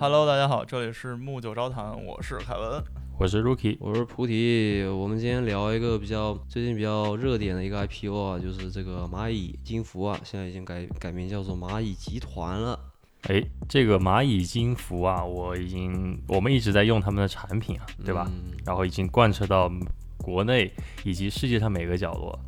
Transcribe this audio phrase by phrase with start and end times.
[0.00, 2.80] Hello，大家好，这里是木九招谈，我是凯文，
[3.18, 4.84] 我是 Rookie，我是菩提。
[4.84, 12.78] 我们今天聊一个比较最近比较热点的一个 IPO 啊，就是这个蚂蚁金服啊，现在已经改改名叫做蚂蚁集团了。
[13.22, 18.30] 哎，这个蚂蚁金服啊，我已经我们一直在用他们的产品啊，对吧？
[18.64, 19.68] 然后已经贯彻到
[20.16, 20.72] 国内
[21.02, 22.38] 以及世界上每个角落。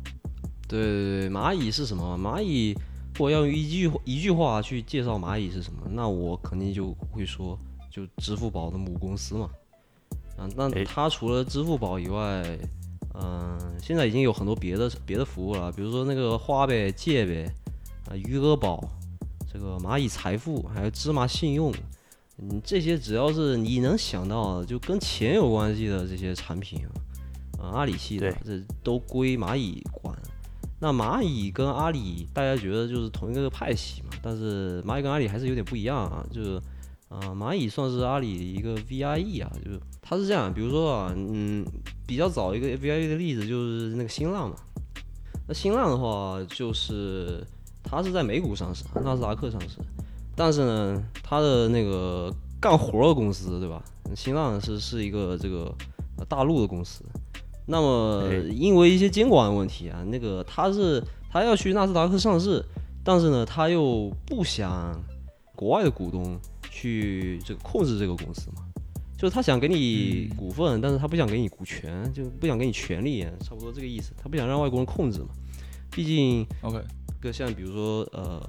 [0.69, 2.17] 对对对，蚂蚁是什么？
[2.17, 2.73] 蚂蚁。
[3.21, 7.57] 我要用一句一句话去介绍蚂蚁是什么，那我肯定就会说，
[7.91, 9.47] 就支付宝的母公司嘛。
[10.37, 12.57] 啊，那它除了支付宝以外，
[13.13, 17.53] 嗯，现在已经有很多别的别的服务了，比如说那个花呗、借呗，
[18.09, 18.83] 啊，余额宝，
[19.53, 21.71] 这个蚂蚁财富，还有芝麻信用，
[22.39, 26.83] 嗯，这些只要是你能想到就跟钱有关系的这些产品，
[27.59, 30.17] 啊，阿里系的，这都归蚂蚁管。
[30.83, 34.09] 那蚂蚁跟阿里，大家觉得就是同一个派系嘛？
[34.19, 36.59] 但是蚂蚁跟阿里还是有点不一样啊，就是，
[37.07, 41.63] 啊，蚂蚁算是阿里的一个 VIE 啊，就是它是这样，比如说啊，嗯，
[42.07, 44.55] 比较早一个 VIE 的例子就是那个新浪嘛。
[45.47, 47.45] 那新浪的话，就是
[47.83, 49.77] 它是在美股上市，纳斯达克上市，
[50.35, 53.83] 但是呢，它的那个干活的公司，对吧？
[54.15, 55.71] 新浪是是一个这个
[56.27, 57.03] 大陆的公司。
[57.71, 62.61] 那么，因为一些监管问题啊，那个他是他要去纳斯达克上市，
[63.01, 65.01] 但是呢，他又不想
[65.55, 66.37] 国外的股东
[66.69, 68.63] 去这个控制这个公司嘛，
[69.17, 75.29] 就是他想给你股份，但是他不想给你股权，就不想给你权利，差不多这个意思，他不想让外国人控制嘛。
[75.89, 76.77] 毕竟，OK，
[77.21, 78.41] 个像比如说呃，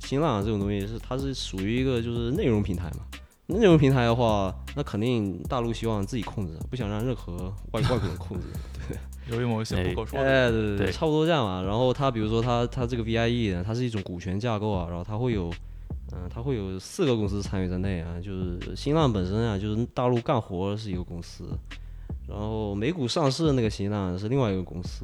[0.00, 3.04] 新浪这种东西是它是属于一个就是内容平台嘛。
[3.58, 8.46] 内容平台的话，那肯定大陆希望自己控制，不想让任何外外国人控制。
[8.88, 8.96] 对，
[9.34, 10.24] 由于某些不可说的。
[10.24, 11.62] 哎，对对对，差不多这样嘛。
[11.62, 15.50] 然后它，比如说它它这个 VIE 呢，它是一种股权架构啊，然后它会有，
[16.12, 21.44] 嗯，它会有四个公司参与在内啊，就是新浪本身啊，就是大陆干活是一个公司，
[22.28, 25.02] 然后美股上市的那个新浪是另外一个公司。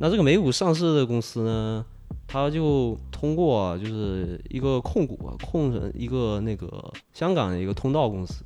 [0.00, 1.84] 那这个美股上市的公司呢？
[2.30, 8.44] 他就通过就是一个控股啊，控成一个那个香港的一个通道公司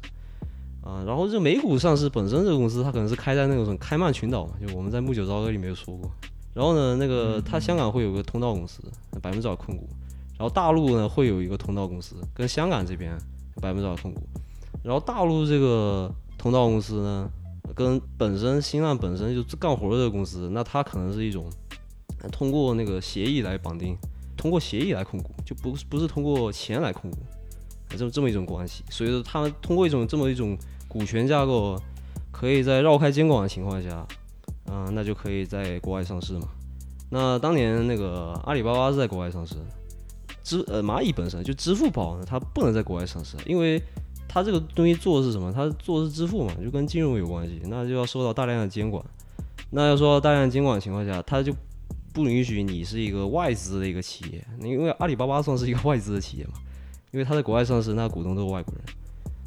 [0.83, 6.09] 啊，然后这美股上市本身这个公司，它可能是开在那种开曼群岛嘛，就我们在木九朝歌里面有说过。
[6.55, 8.85] 然后呢，那个它香港会有个通道公司，
[9.21, 9.89] 百分之百控股，
[10.39, 13.19] 然后大陆呢会有一个通道公司，跟香港这边
[13.61, 14.21] 百分之百控股，
[14.85, 17.29] 然后大陆这个通道公司呢，
[17.75, 21.51] 跟本身新浪本身就干活的这个公司，那它可能是一种。
[22.31, 23.97] 通过那个协议来绑定，
[24.37, 27.19] 通过协议来控股，就不不是通过钱来控股，
[27.97, 28.85] 这么这么一种关系。
[28.91, 30.57] 所以说，他们通过一种这么一种
[30.89, 31.81] 股权架构，
[32.31, 34.07] 可以在绕开监管的情况下，
[34.67, 36.49] 嗯，那就可以在国外上市嘛。
[37.11, 39.57] 那当年那个阿里巴巴是在国外上市，
[40.43, 43.83] 支呃蚂蚁本身就支付宝呢，它不能在国外上市，因为
[44.27, 45.53] 它这个东西做的是什么？
[45.53, 49.05] 它做的是支付嘛，就跟金融有关系，那就要受到大量的监管。
[49.75, 51.53] 那要说大量监管的情况下，它就
[52.13, 56.53] 不允许你是一个外资的一个企业，因为阿里巴巴算是一个外资的企业嘛，
[57.11, 58.85] 因为它在国外上市，那股东都是外国人，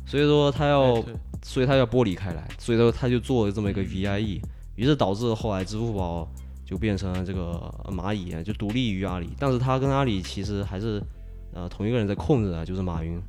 [0.05, 1.03] 所以说他要，
[1.43, 4.41] 所以他要剥离开来，所以说他就做了这么一个 VIE，
[4.75, 6.27] 于是导致后来支付宝
[6.65, 11.01] 就变成了这个蚂蚁，就独立于阿里，但是他跟阿里其实还是
[11.53, 13.21] 呃同一个人在控制啊，就是马云。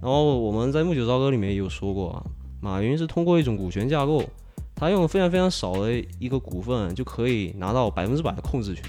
[0.00, 2.22] 然后我们在木九朝歌里面也有说过啊，
[2.60, 4.22] 马云是通过一种股权架构。
[4.78, 8.84] 他用非常非常少的一个股份就可以拿到百分之百的控制权。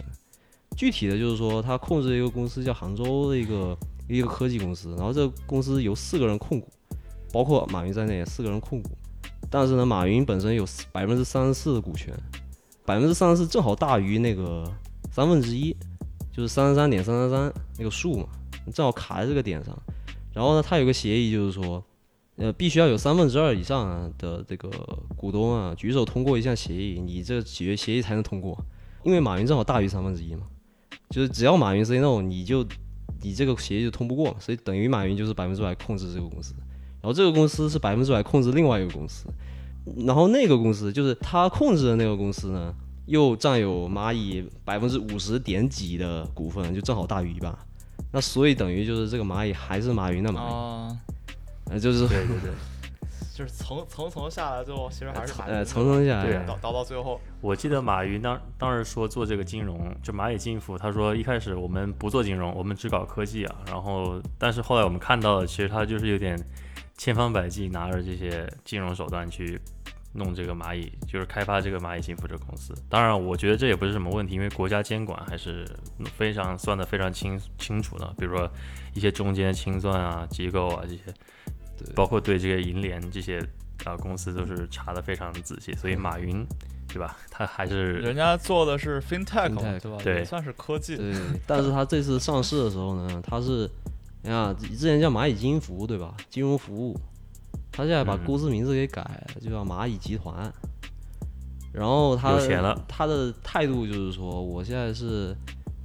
[0.76, 3.76] 具体的就是说，他控制一个公司叫杭州的一个
[4.10, 6.68] 一个科技公司，然后这个公司由四个人控股，
[7.32, 8.90] 包括马云在内四个人控股。
[9.50, 12.14] 但是呢，马云本身有百分之三十四的股权，
[12.86, 14.70] 百分之三十四正好大于那个
[15.10, 15.74] 三分之一，
[16.34, 18.28] 就是三十三点三三三那个数嘛，
[18.74, 19.74] 正好卡在这个点上。
[20.34, 21.82] 然后呢，他有个协议就是说。
[22.38, 24.70] 呃，必须要有三分之二以上的这个
[25.16, 28.58] 股东啊举手通过一项协议，你这个企业协议才能通过。
[29.04, 30.42] 因为马云正好大于三分之一嘛，
[31.10, 32.66] 就是只要马云 say no，你就
[33.22, 36.54] 你这个协议就通不过，所以等于马云就是百分之百控制这个公司，
[37.02, 39.26] 然后这个公司是百分之百控制另外一个公司，
[40.06, 42.74] 然后那个公司就是他控制的那个公司呢，
[43.06, 47.58] 又占有蚂蚁百分之五十点几的股份，就正好大于一半。
[48.12, 50.98] 那所以等于就是这个蚂蚁还是马云的蚂蚁。
[51.70, 52.52] 呃，就是对对对，
[53.36, 57.20] 就是层层层下来，最后其实还是呃层层下来，到到到最后。
[57.42, 63.56] 我记得马云当当时说做这个金融，就蚂蚁金服，他说一开始我们不做金融，我们只搞科技啊。
[63.68, 66.36] 然后，但是后来我们看到了，其实他就是有点
[66.98, 69.62] 千方百计拿着这些金融手段去
[70.14, 72.74] 弄这个蚂蚁，就是开发这个蚂蚁金服这个公司。
[72.90, 75.64] 当然，我觉得这也不是什么问题，因为国家监管还是
[76.16, 78.50] 非常算得非常清清楚的，比如说
[78.96, 81.02] 一些中间清算啊、机构啊这些。
[81.78, 83.40] 对包括对这个银联这些
[83.86, 86.46] 啊、公司都是查的非常仔细，所以马云
[86.88, 87.16] 对吧？
[87.30, 89.98] 他还是人家做的是 fintech 对吧？
[90.04, 90.98] 对也算是科技。
[90.98, 91.14] 对，
[91.46, 93.70] 但是他这次上市的时候呢，他是，
[94.24, 96.16] 你看之前叫蚂蚁金服对吧？
[96.30, 97.00] 金融服务，
[97.72, 100.52] 他现在把嗯公司名字给改了，就叫蚂蚁集团。
[101.72, 105.36] 然后他有钱了他的态度就是说，我现在是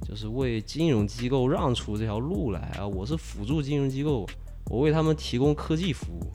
[0.01, 4.27] 就是为金融机构让出这条路来啊，我是辅助金融机构，
[4.69, 6.31] 我为他们提供科技服务，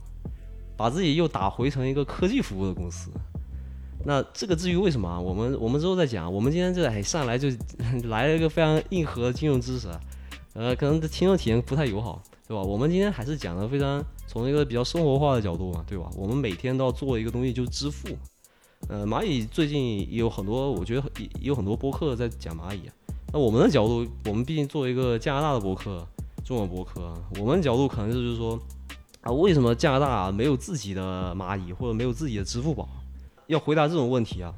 [0.76, 3.10] 把自己又打回成一个科技服务的公司。
[4.04, 6.32] 那这个至于为什么啊，我们我们之后再讲。
[6.32, 7.48] 我们今天这哎上来就
[8.08, 9.88] 来了一个非常硬核的金融知识，
[10.54, 12.62] 呃，可能听众体验不太友好，对吧？
[12.62, 16.08] 我们今天还是讲的非常从一个比较生活化的角度嘛，对吧？
[16.16, 18.08] 我们每天都要做一个东西，就是支付。
[18.88, 22.82] 呃，蚂蚁最近也有很多，我觉得也有很多播客在讲蚂蚁。
[23.32, 26.06] 那我们的角度，我们毕竟作为一个加拿大的播客，
[26.48, 28.58] 中文博客啊，我们角度可能就是说，
[29.20, 32.88] 啊，为什么加拿大没有自己的蚂蚁或者没有自己的支付宝？
[33.48, 34.50] 要回答这种问题啊，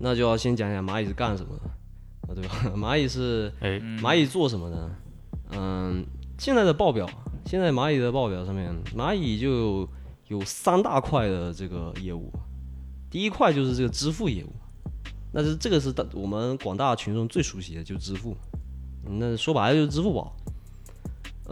[0.00, 1.62] 那就要先讲讲蚂蚁是干什么的
[2.26, 2.54] 啊，对吧？
[2.74, 4.90] 蚂蚁是哎嗯蚂蚁做什么的？
[5.50, 6.06] 嗯，
[6.38, 7.06] 现在的报表，
[7.44, 9.88] 现在蚂蚁的报表上面，蚂蚁就有
[10.28, 12.32] 有三大块的这个业务。
[13.10, 14.48] 第一块就是这个支付业务，
[15.34, 18.34] 那是这个是大我们广大群众最熟悉的，就是支付。
[19.04, 20.34] 嗯那说白了就是支付宝。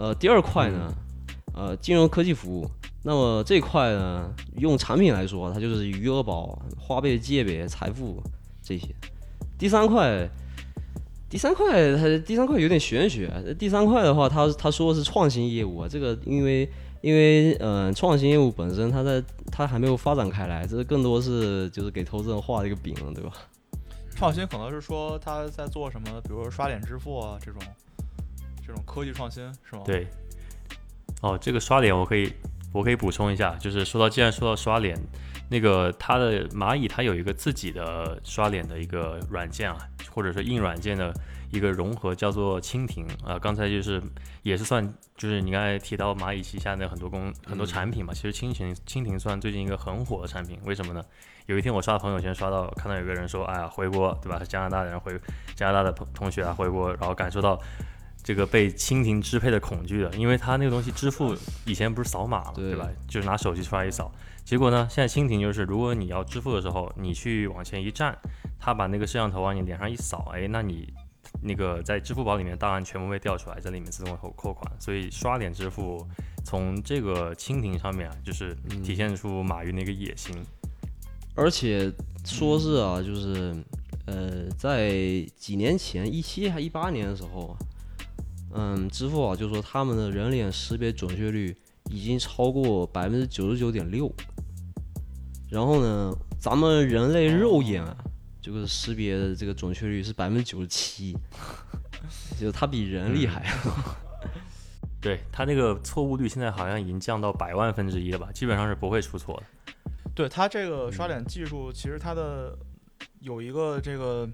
[0.01, 0.91] 呃，第二块呢，
[1.53, 2.67] 呃，金融科技服务。
[3.03, 8.19] 那么这块呢，用产品来说，它就是余额宝、花呗、借呗、财富
[8.63, 8.87] 这些。
[9.59, 10.27] 第三块，
[11.29, 13.29] 第三块它第三块有点玄学。
[13.59, 16.67] 第三块的话，它它说是创新业务啊，这个因为
[17.01, 23.31] 因为嗯、创新业务本身它在它还没有发展开来，这更多是就是给投资人画一个饼，对吧？
[24.15, 27.61] 创新可能是说他在做什么，比如说刷脸支付啊这种
[28.71, 30.07] 这种科技创新是吗？，对，
[31.21, 32.31] 哦，这个刷脸我可以
[32.71, 34.97] 我可以补充一下，就是说到既然说到刷脸，
[35.49, 39.77] 那个它的蚂蚁它有一个自己的刷脸的一个软件啊，
[40.09, 41.13] 或者说硬软件的
[41.51, 44.01] 一个融合，叫做蜻蜓啊、刚才就是
[44.41, 44.81] 也是算
[45.17, 51.03] 就是你刚才提到蚂蚁旗下的很多公很多产品嘛，其实蜻蜓蜻蜓算最近一个很火的产品，为什么呢？
[51.47, 54.41] 有一天我刷朋友圈刷到看到有个人说，哎呀回国对吧？
[54.47, 55.19] 加拿大的人回
[55.55, 57.59] 加拿大的同同学啊回国，然后感受到。
[58.23, 61.35] 这个被蜻蜓支配的恐惧的，因为它那个东西支付
[61.65, 62.87] 以前不是扫码嘛，对对吧？
[63.07, 64.11] 就是拿手机出来一扫。
[64.43, 68.17] 结果呢，现在蜻蜓就是，如果你要支付的时候，你去往前一站，
[68.59, 70.91] 它把那个摄像头往你脸上一扫，哎，那你
[71.41, 74.71] 那个在支付宝里面档案全部被调出来，在里面自动扣扣款。
[74.79, 76.05] 所以刷脸支付
[76.43, 80.35] 从这个蜻蜓上面啊，就是体现出马云的一个野心。
[81.35, 81.91] 而且
[82.25, 83.55] 说是啊，就是
[84.05, 84.91] 呃，在
[85.37, 87.57] 几年前，一七还一八年的时候啊，
[88.53, 91.55] 嗯，支付宝就说他们的人脸识别准确率
[91.89, 94.11] 已经超过百分之九十九点六。
[95.49, 97.95] 然后呢，咱们人类肉眼啊，
[98.41, 101.17] 这个识别的这个准确率是百分之九十七，
[102.39, 103.53] 就是它比人厉害。
[105.01, 109.73] 对它那个错误率现在好像已经降到百万分之一了吧，基本上是不会出错的。
[110.13, 112.55] 对它这个刷脸技术，其实它的
[113.19, 114.29] 有一个这个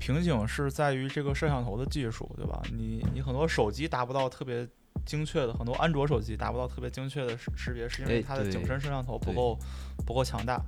[0.00, 2.60] 瓶颈是在于这个摄像头的技术，对吧？
[2.72, 4.66] 你你很多手机达不到特别
[5.04, 9.58] 精确的，很多安卓手机达不到特别精确的识识别，是因为它的景深摄像头不对够
[10.06, 10.60] 不够强大。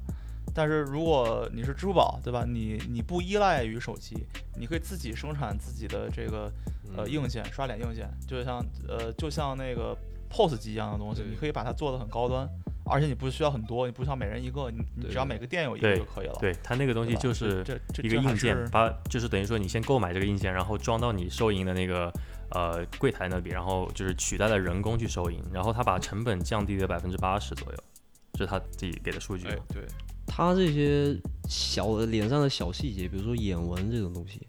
[0.54, 2.44] 但是如果你是支付宝，对吧？
[2.46, 4.14] 你你不依赖于手机，
[4.58, 6.52] 你可以自己生产自己的这个
[6.94, 9.96] 呃硬件，刷脸硬件，就像呃就像那个
[10.28, 12.46] POS 机一样的东西，你可以把它做的很高端，
[12.84, 16.36] 而且你不需要很多，你不需要每人一个，你你只要每个店有一个就可以了。
[16.40, 17.64] 对它那个东西就是
[18.02, 22.12] 一个硬件，把就是等于说你先购买这个硬件，然后装到你收银的那个
[22.50, 27.78] 呃柜台那边，然后就是取代了人工去收银，然后他把成本降低了百分之八十左右，
[28.32, 29.46] 这是他自己给的数据。
[29.46, 29.84] 哎对，
[30.26, 31.16] 他这些
[31.48, 34.44] 小的脸上的小细节，比如说眼纹这种东西，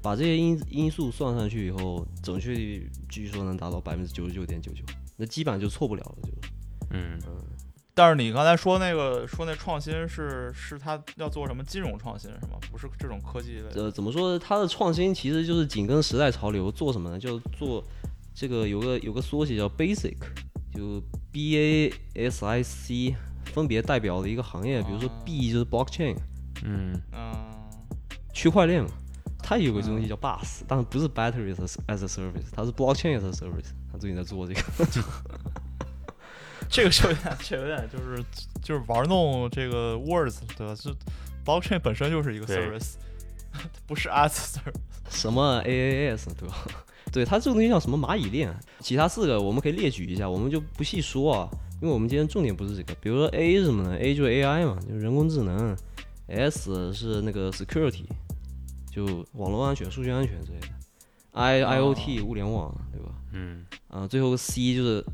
[0.00, 4.84] 把这些因因素算上去以后，准确率据说能达到百分之九十九点九九，
[5.16, 6.32] 那基本上就错不了了，就
[6.90, 7.18] 嗯。
[7.26, 7.34] 嗯，
[7.96, 12.58] 但是你刚才说那个说那创新是是他要做什么金融创新是吗？
[12.72, 13.84] 不是这种科技类的。
[13.84, 14.38] 呃，怎么说呢？
[14.38, 17.18] 它的创新其实就是紧跟时代潮流，做什么呢？
[17.18, 17.84] 就做
[18.34, 20.16] 这个有个有个缩写叫 Basic，
[20.74, 21.94] 就 B A
[22.28, 26.16] S I C，分别代表了一个行业，比如说啊 B 就是 Blockchain，
[26.64, 27.32] 嗯，嗯，
[28.32, 28.90] 区块链嘛，
[29.38, 34.60] 它也有个东西叫 BaaS，但是不是 Battery as a, as a Service，它是 Blockchain as a Service，它最近在做这个。
[36.74, 38.20] 这个就有点这有点就是
[38.60, 40.74] 就是玩弄这个 words 对吧？
[40.74, 40.90] 就
[41.44, 42.94] blockchain 本身就是一个 service，
[43.86, 44.28] 不是 as a
[44.58, 44.74] service。
[45.08, 46.56] 什么 AAS 对吧？
[47.12, 51.48] 对它这个东西叫什么蚂蚁链，其他四个我们可以列举一下，我们就不细说啊，
[51.80, 52.92] 因为我们今天重点不是这个。
[52.96, 55.76] 比如说 A 是什么呢？A 就是 AI 嘛，就是人工智能
[56.26, 58.06] ；S 是那个 security，
[58.90, 60.66] 就网络安全、数据安全之类的
[61.32, 63.12] ；I 哦 IoT 物联网，对吧？
[63.32, 65.04] 嗯，啊，最后 C 就是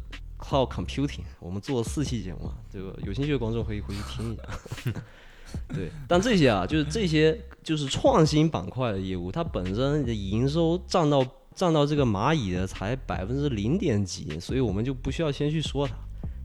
[0.41, 5.03] cloud computing，我们做了四期节目啊，这个有兴趣的观众可以回去听一下。
[5.75, 15.95] 对，但这些啊，就是这些就是创新板块的业务，它本身的营收占到占到这个蚂蚁的才百分之零点几，所以我们就不需要先去说它，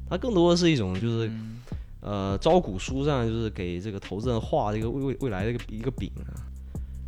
[0.10, 1.62] 它更多的是一种就是嗯
[2.02, 6.34] 呃招股书上就是给这个投资人画这个未未未来的一个一个饼啊。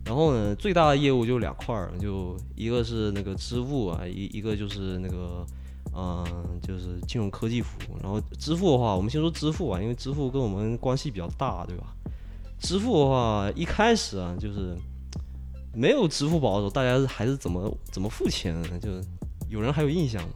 [0.06, 5.46] 然后呢，最大的业务就两块儿，就一个是那个支付啊，一一个就是那个，
[5.96, 7.98] 嗯、就是金融科技服务。
[8.01, 11.88] 然后支付的话，我们先说支付吧，因为支付跟我们关系比较大，对吧？
[12.60, 14.75] 支付的话，一开始啊，就是
[15.74, 18.79] 没有支付宝的时候，大家是还是怎么怎么付钱的？
[18.79, 19.03] 就是
[19.50, 20.29] 有人还有印象吗？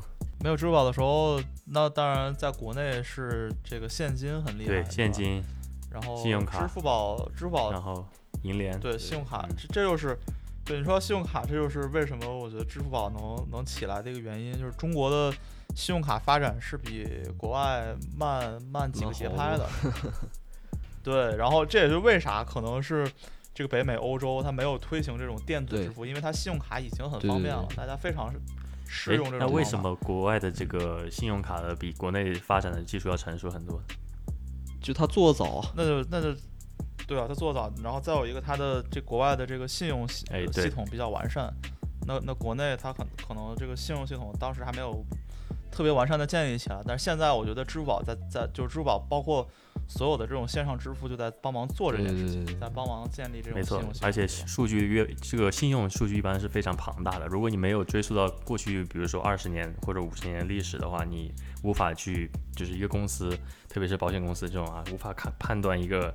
[0.43, 5.43] 没有支付宝的时候，那当然在国内是这个现金很厉害，对，现，金，
[5.91, 8.05] 然后信用卡支付宝，支付宝然后
[8.43, 10.17] 银联，对信用卡嗯，这这就是。
[10.71, 15.29] 对你说信用卡，这就是为什么我觉得支付宝能能起来的一个原因，就是中国的
[15.75, 17.05] 信用卡发展是比
[17.37, 19.67] 国外慢慢几个节拍的。
[21.03, 23.05] 对，然后这也是为啥可能是
[23.53, 28.33] 这个北美、欧洲它没有推行这种电子支付，因为它信用卡已经很方便了，大家非常
[28.87, 29.39] 适诶用这种。
[29.39, 33.81] 那为什么国外的这个信用卡的比国内发展的技术要成熟很多？
[34.81, 36.33] 就他做的早啊，那就那就
[37.11, 41.53] 对啊，他做早，然后再有一个他的这国外的这个信用系、系统比较完善，
[42.07, 45.03] 那那国内他可可能这个信用系统当时还没有
[45.71, 49.47] 特别完善的建立起来，但是现在我觉得支付宝在在就是支付宝包括
[49.87, 57.25] 所有的这种线上支付就在帮忙做这件事情，在帮忙建立这种信用而且数据越这个信用数据一般是非常庞大的。
[57.27, 63.29] 如果你没有追溯到过去，比如说二十年或者五十年历史的话，你无法去就是一个公司，
[63.67, 66.13] 特别是保险公司这种啊，无法看判断一个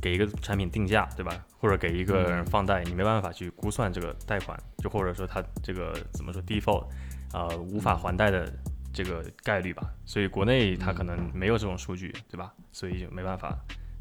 [0.00, 1.44] 给一个产品定价，对吧？
[1.58, 6.86] 或者给一个人放贷，你没办法去估算这个贷款，就或者说他这个怎么说 default，
[7.32, 8.52] 呃，无法还贷的
[8.96, 9.92] 这个概率吧。
[10.06, 12.54] 所以国内它可能没有这种数据，对吧？
[12.72, 13.54] 所以就没办法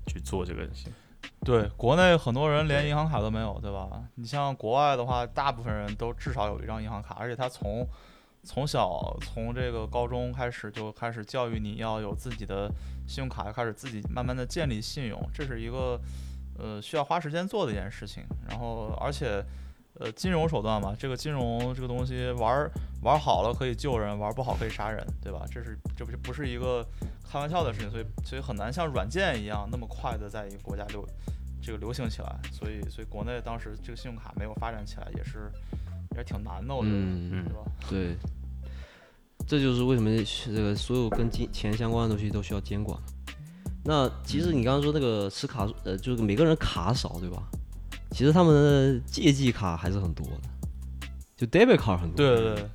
[0.08, 0.94] 去做这个事情。
[1.44, 3.90] 对，国内很多人连银行卡都没有，对吧？
[4.16, 7.86] 你像国外的话，大部分人都至少有一张银行卡，而且他从
[8.44, 12.72] 从小从这个高中开始就开始教育你要有自己的
[13.08, 16.00] 信用卡，开始自己慢慢的建立信用，这是一个
[16.58, 18.24] 呃需要花时间做的一件事情。
[18.48, 19.44] 然后而且
[20.00, 22.72] 呃金融手段嘛，这个金融这个东西玩儿
[23.02, 25.46] 玩儿好了可以救人，玩儿不好可以杀人，对吧？
[25.52, 26.86] 这是这不是不是一个
[27.30, 31.08] 开玩笑的事情，所以所以很难像软件一样那么快的在一个国家流
[31.62, 35.52] 这个流行起来，所以所以国内当时这个信用卡没有发展起来，也是
[36.12, 37.72] 也是挺难的，我觉得，嗯嗯对吧？
[37.90, 38.16] 对，
[39.48, 40.10] 这就是为什么
[40.46, 43.00] 这个所有跟金钱相关的东西都需要监管。
[43.84, 47.44] 那其实你刚刚说那个持卡，呃，就是每个人卡少，对吧？
[48.12, 52.18] 其实他们的借记卡还是很多的，就 debit 卡很多。
[52.18, 52.70] 对对对。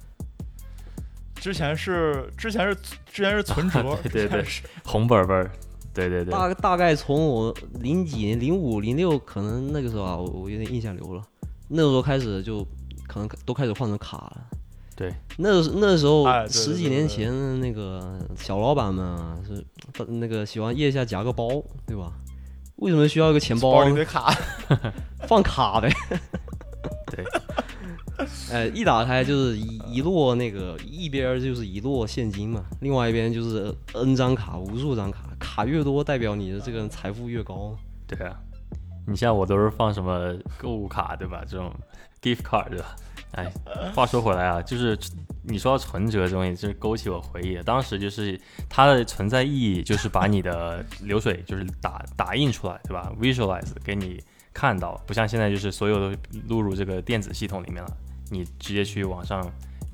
[1.37, 2.75] 之前是之前是
[3.07, 4.45] 之前是存折， 对对对
[4.85, 5.51] 红本本儿，
[5.95, 11.23] 对对对，大大概从我零几年、零五、零六，可能那个时候啊，我我有点印象流了。
[11.69, 12.63] 那个时候开始就
[13.09, 14.47] 可能都开始换成卡了。
[14.95, 19.65] 对，那时那时候哎对对十几年前的那个小老板们啊，是
[20.09, 21.49] 那个喜欢腋下夹个包，
[21.87, 22.13] 对吧？
[22.81, 24.05] 为什么需要一个钱包包里的？
[24.05, 24.35] 卡，
[25.29, 25.91] 放卡呗。
[27.13, 27.25] 对，
[28.53, 37.77] 哎， 一打开就是一一摞那个，一边就是一摞现金嘛，另外一边就是 N 张卡，无数张卡，卡越多代表你的这个人财富越高。
[38.07, 38.37] 对啊，
[39.07, 41.45] 你像我都是放什么购物卡，对吧？
[41.47, 41.73] 这种
[42.23, 42.97] gift card，对吧？
[43.33, 43.51] 哎，
[43.95, 44.99] 话说回来啊，就是
[45.43, 47.57] 你说到存折这东西，就是勾起我回忆。
[47.63, 54.23] 当时就是它的存在意义，就是把你的流水就是打打印出来，对吧？visualize 给你
[54.53, 56.19] 看到，不像现在就是所有都
[56.49, 57.97] 录入这个电子系统里面了，
[58.31, 59.41] 你直接去网上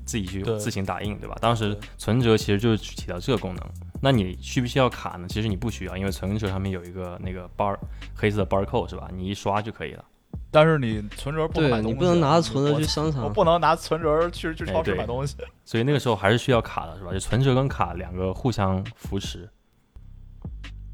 [0.05, 1.37] 自己去自行打印，对吧？
[1.39, 3.63] 当时存折其实就是起到这个功能。
[4.01, 5.27] 那你需不需要卡呢？
[5.27, 7.77] 其实你不需要，因为存折上面有一个那个 bar
[8.15, 9.09] 黑色的 barcode 是吧？
[9.13, 10.03] 你一刷就可以了。
[10.49, 15.35] 但是你存折不能买东西，你不能拿存折去商场我不能拿存折去去哎超市买东西。
[15.65, 17.11] 所以那个时候还是需要卡的，是吧？
[17.11, 19.49] 就存折跟卡两个互相扶持。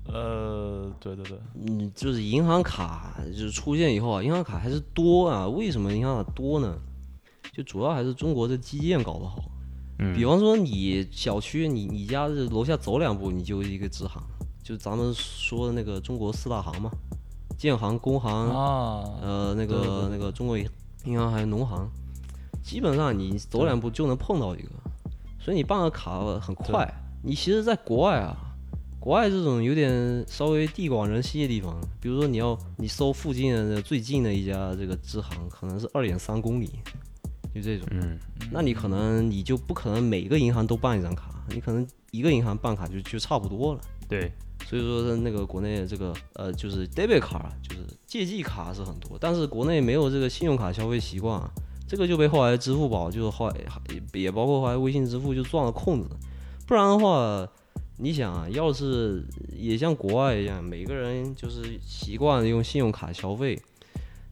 [0.06, 5.48] 呃，对对对，嗯，就是银行卡就是出现以后啊，银行卡还是多啊。
[5.48, 6.78] 为什么银行卡多呢？
[7.54, 9.44] 就主要还是中国的基建搞得好。
[10.00, 14.22] 嗯，比方说你小区，你你家这楼下走两步你就一个支行，
[14.62, 16.92] 就咱们说的那个中国四大行嘛，
[17.58, 21.90] 建行、工行，啊，呃，那个那个中国银行还有农行，
[22.64, 24.70] 基本上你走两步就能碰到一个，
[25.40, 26.88] 所以你办个卡很快。
[27.22, 28.36] 你其实，在国外啊，
[29.00, 36.70] 国外这种有点稍微地广人稀的地方，比如说你要你搜附近的最近的一家这个支行，可能是二点三公里，
[37.54, 37.88] 就这种。
[37.92, 38.18] 嗯，
[38.52, 43.82] 那你可能你就不可能每个银行都办一张卡，你可能一个银行办卡就就差不多了。
[44.10, 44.32] 对，
[44.74, 51.48] 所以说那个国内这个呃就是 debit 卡，就是借记卡是很多，但是国内没有这个信用卡消费习惯啊，
[51.88, 53.56] 这个就被后来支付宝就是后来
[54.14, 56.10] 也也包括后来微信支付就钻了空子。
[56.66, 57.48] 不然的话，
[57.98, 59.24] 你想啊，要是
[59.56, 63.62] 也像国外一样，每个人就是习惯用信用卡消费，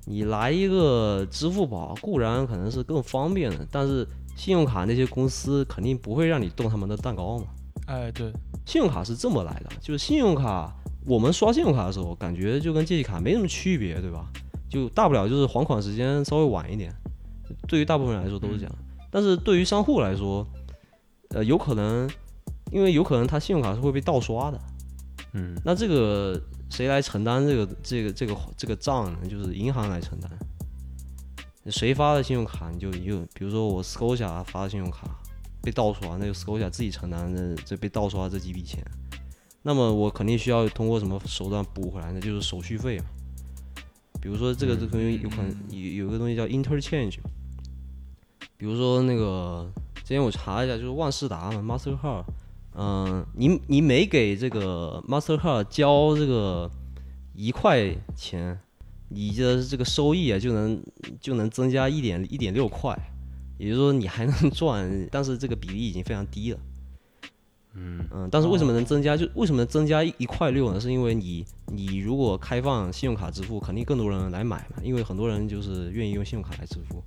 [0.05, 7.45] 你来一个支付宝固然可能是更方便的，但是信用卡那些公司肯定不会让你动他们的蛋糕嘛。
[7.91, 8.31] 哎，对，
[8.65, 10.73] 信用卡是这么来的，就是信用卡，
[11.05, 14.31] 我们刷信用卡的时候，感觉就跟借记卡没什么区别，对吧？
[14.69, 16.95] 就大不了就是还款时间稍微晚一点，
[17.67, 18.73] 对于大部分人来说都是这样。
[19.09, 20.47] 但是对于商户来说，
[21.31, 22.09] 呃，有可能，
[22.71, 24.61] 因为有可能他信用卡是会被盗刷的，
[25.33, 29.19] 嗯，那这个谁来承担这个这个这个这个账呢？
[29.29, 30.31] 就是银行来承担。
[31.65, 35.19] 谁发的信用卡，你就你就比如说我 Scotia 发的信用卡
[35.61, 38.83] 被盗刷，那就 Scotia 自己承担的这被盗刷这几笔钱。
[39.63, 43.05] 那么我肯定需要通过什么手段补回来，呢就是手续费嘛。
[44.19, 47.17] 比如说这个这东西有可能有有个东西叫 interchange，
[48.57, 52.25] 比如说那个之前我查一下，就是万事达嘛，Mastercard，
[52.75, 56.69] 嗯，你你每给这个 Mastercard 交这个
[57.33, 58.59] 一块钱，
[59.09, 60.83] 你的这个收益啊就能
[61.19, 62.95] 就能增加一点一点六块，
[63.61, 66.59] 也就是说你还能 赚，但是这个比例已经非常低了。
[67.75, 69.15] 嗯嗯，但是为什么能增加？
[69.15, 70.79] 就为什么能增加一一块六呢？
[70.79, 77.03] 是因为你你如果开放信用卡支付，肯定更多人来买嘛，因为很多人就是愿意用信用卡来支付，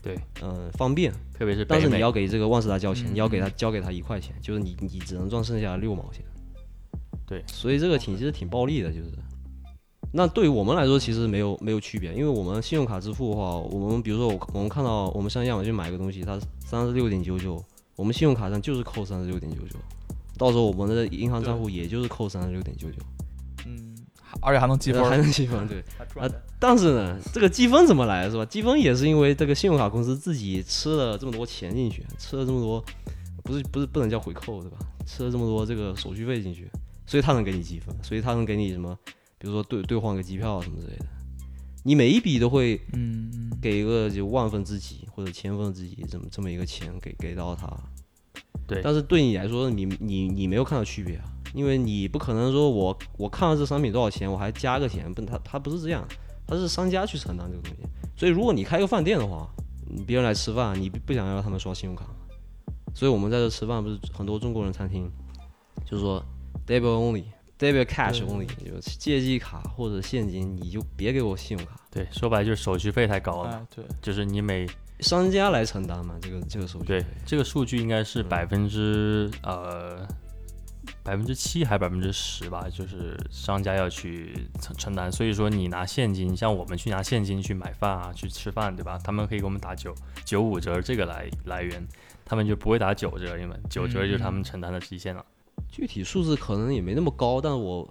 [0.00, 1.12] 对，嗯，方便。
[1.34, 6.24] 特别是但是你要给这个万事达交钱，嗯你要给他交给他一块钱，就是你你只能赚剩下六毛钱。
[7.26, 9.10] 对所以这个挺其实挺暴利的，就是。
[10.12, 17.62] 那对于我们来说，其实没有没有区别，因为我们信用卡支付的话，我们比如说我我们看到我们上亚马逊买一个东西，它三十六点九九，
[17.96, 19.76] 我们信用卡上就是扣三十六点九九，
[20.36, 22.96] 到时候我们的银行账户也就是扣三十六点九九，
[23.66, 23.94] 嗯，
[24.42, 25.78] 而且还能积分 还，能积分，对。
[26.20, 28.44] 啊但是呢，这个积分怎么来，是吧？
[28.44, 32.84] 积分也是因为这个信用卡公司自己吃了这么多钱进去，吃了这么多，
[33.42, 34.76] 不是不是不能叫回扣，对吧？
[35.06, 36.68] 吃了这么多这个手续费进去，
[37.06, 38.94] 所以他能给你积分，所以他能给你什么，
[39.40, 41.06] 比如说兑兑换个机票什么之类的，
[41.82, 47.66] 你每一笔都会嗯嗯给一个就万分之几或者千分之几这么这么一个钱给给到他。
[48.66, 51.24] 对但是对你来说，你你你没有看到区别啊，
[51.54, 56.06] 因为你不可能说我我看了这商品多少钱，我还加个钱，不，他他不是这样，
[56.46, 57.82] 他是商家去承担这个东西。
[58.16, 59.48] 所以如果你开个饭店的话，
[59.88, 62.04] 嗯别人来吃饭，你不不想要他们刷信用卡，
[62.94, 65.10] 所以我们在这吃饭，不是很多中国人餐厅，
[65.86, 66.22] 就是说
[66.66, 67.24] debit only。
[67.60, 74.66] Debit cash 对 only，就是借记卡或者现金，你就别给我信用卡，对，说白了就是手续费太高了，哎对，就是你每
[75.00, 77.04] 商家来承担嘛，这个这个手续对。
[77.26, 80.06] 这个数据应该是嗯百分之呃
[81.02, 85.10] 百分之七还是百分之十吧，就是商家要去承承担。
[85.12, 88.98] 所以说你拿现金，像我们去拿现金去买饭啊，去吃饭，对吧？
[89.04, 89.94] 他们可以给我们打九
[90.24, 91.86] 九五折这个来来源，
[92.24, 95.24] 他们就不会打九折，因为九折就是他们承担的极限了。
[95.68, 97.88] 具体数字可能也没那么高，但我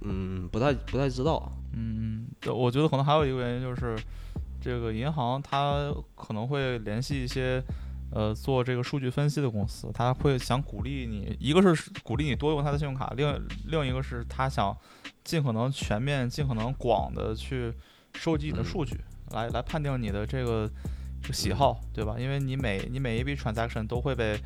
[0.00, 1.52] 嗯不太不太知道。
[1.74, 3.96] 嗯，对，我觉得可能还有一个原因就是，
[4.60, 7.62] 这个银行它可能会联系一些
[8.10, 14.76] 呃做这个数据分析的公司，他会想鼓励你，一个是鼓励你多用他的信用卡，另另一个是他想
[15.24, 17.72] 尽可能全面、尽可能广的去
[18.14, 19.00] 收集你的嗯数据，
[19.30, 20.70] 来来判定你的这个
[21.32, 22.16] 喜好，对吧？
[22.18, 24.38] 因为你每你每一笔 transaction 都会被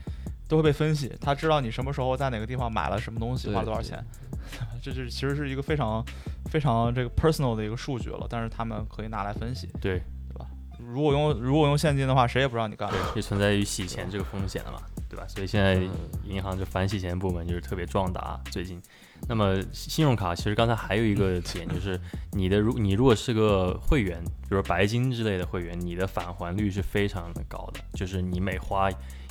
[0.48, 4.02] 都会被分析，他知道你什么时候在哪个地方买了什么东西，花了多少钱。
[4.80, 6.04] 这是其实是一个非常
[6.50, 9.66] 非常这个 personal 的一个数据了，但是他们可以拿来分析。
[9.80, 10.46] 对对吧
[10.78, 15.26] 如果用如果用现金的话，谁也不知道你干就存在于洗钱这个风险了嘛，对吧？
[15.26, 15.90] 所以现在嗯
[16.24, 18.80] 银行就反洗钱部门就是特别壮大，最近。
[19.26, 21.98] 那么信用卡其实刚才还有一个点就是
[22.32, 28.88] 你的，如你如果是个会员，比如说白金之类的会员，你的返还率是非常的高的，就是你每花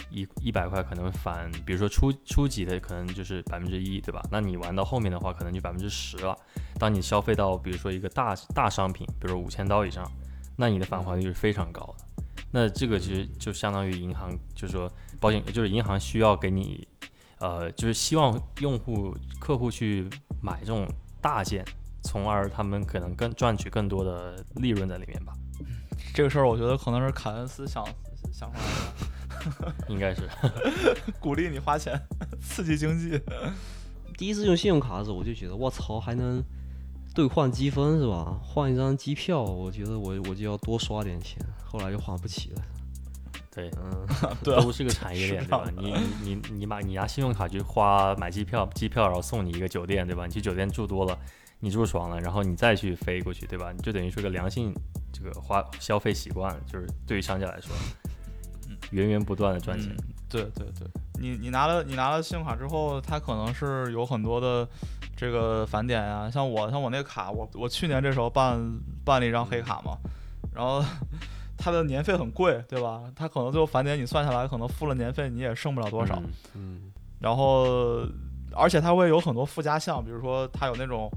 [0.10, 4.22] 一一百块可能返，比如说初初级的可能就是百分之一，对吧？
[4.32, 6.38] 那你玩到后面的话，可能就百分之十了。
[6.80, 10.10] 当你消费到比如说一个大大商品，比如说五千刀以上，
[10.56, 12.24] 那你的返还率是非常高的。
[12.52, 14.90] 那这个其实就相当于银行，就是说
[15.20, 16.88] 保险，就是银行需要给你，
[17.40, 20.10] 呃，就是希望用户客户去
[20.42, 20.88] 买这种
[21.20, 21.66] 大件，
[22.04, 25.34] 从而他们可能更赚取更多的利润在里面吧。
[26.14, 27.84] 这个事儿，我觉得可能是凯恩斯想
[28.32, 29.08] 想出来的，
[29.88, 30.30] 应该是。
[31.20, 32.00] 鼓励你花钱，
[32.42, 33.22] 刺激经济。
[34.18, 36.44] 第一次用信用卡的时候，我就觉得我操，还能
[37.14, 38.40] 兑换积分是吧？
[38.42, 42.62] 换一张机票，我觉得我我就要多刷点钱，后来就花不起了。
[43.54, 44.06] 对，嗯，
[44.44, 45.70] 对啊都是个产业链，对吧？
[45.78, 50.26] 你你你你把你拿信用卡去花买机票，机票然后送你一个酒店，对吧？
[50.26, 51.18] 你去酒店住多了，
[51.62, 53.72] 你住爽了，然后你再去飞过去，对吧？
[53.72, 54.74] 你就等于是个良性
[55.14, 57.74] 这个花消费习惯，就是对于商家来说，
[58.92, 59.90] 源源不断的赚钱。
[59.98, 60.88] 嗯，对对对，
[61.20, 64.68] 你你拿了你拿了信用卡之后，它可能是有很多的
[65.16, 68.60] 这个返点啊，像我像我那个卡，我我去年这时候办
[69.04, 69.98] 办了一张黑卡嘛，
[70.54, 70.84] 然后
[71.58, 73.04] 它的年费很贵，对吧？
[73.16, 78.06] 它可能最后返点你算下来，可能付了年费你也剩不了多少，嗯嗯，然后
[78.54, 81.10] 而且它会有很多附加项，比如说它有那种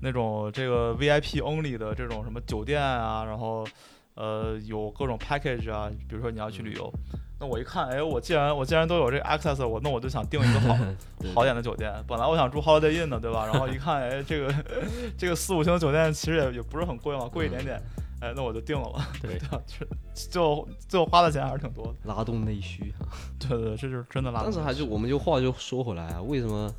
[0.00, 3.66] 那种这个 VIP only 的这种什么酒店啊，然后
[4.14, 6.92] 呃有各种 package 啊，比如说你要去旅游，
[7.40, 10.76] 那我一看，哎，我既然我既然都有这个 access，我那我就想订一个好
[11.34, 11.92] 好点的酒店。
[12.06, 13.46] 本来我想住 Holiday Inn 的，对吧？
[13.46, 14.54] 然后一看，哎，这个
[15.16, 17.82] 这个四五星酒店其实也也不是很贵嘛，贵一点点，
[18.20, 19.08] 哎，那我就定了吧。
[19.20, 19.38] 对？
[19.66, 19.86] 就
[20.30, 21.94] 就最后花的钱还是挺多的。
[22.04, 23.08] 拉动内需啊。
[23.38, 24.50] 对对对，这就是真的拉动。
[24.50, 26.70] 但是还是我们就话就说回来啊，为什么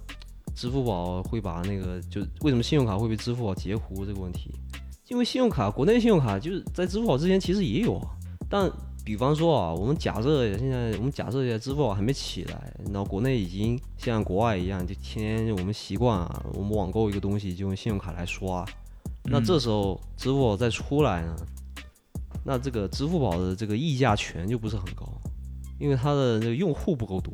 [0.56, 4.52] 支付宝会把那个就为什么信用卡会被支付宝截胡这个问题？
[5.14, 8.10] 因为信用卡国内信用卡就是在支付宝之前其实也有啊，
[8.50, 8.70] 但
[9.06, 18.66] 比方说啊，我们假设现在我们假设一下支付宝还没起来，然后国内已经像国外一样，就天天我们习惯啊，我们网购一个东西就用信用卡来刷，
[19.26, 19.46] 那嗯。
[19.46, 21.36] 这时候支付宝再出来呢，
[22.44, 25.08] 那这个支付宝的这个议价权就不是很高，
[25.80, 27.34] 因为它的这个用户不够多。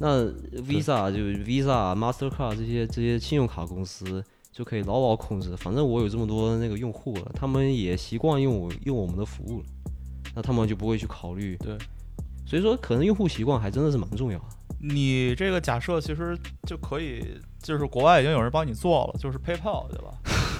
[0.00, 0.24] 那
[0.62, 4.24] Visa 就 Visa、Mastercard 这些这些信用卡公司
[4.58, 9.66] 就可以牢牢控制，反正我有这么多那个用户了，他们也习惯用我用我们的服务了，
[10.34, 11.56] 那他们就不会去考虑。
[11.58, 11.78] 对，
[12.44, 14.44] 所以说可能用户习惯还真的是蛮重要的。
[14.80, 17.22] 你这个假设其实就可以，
[17.62, 20.12] 就是国外已经有人帮你做了，就是 PayPal，对吧？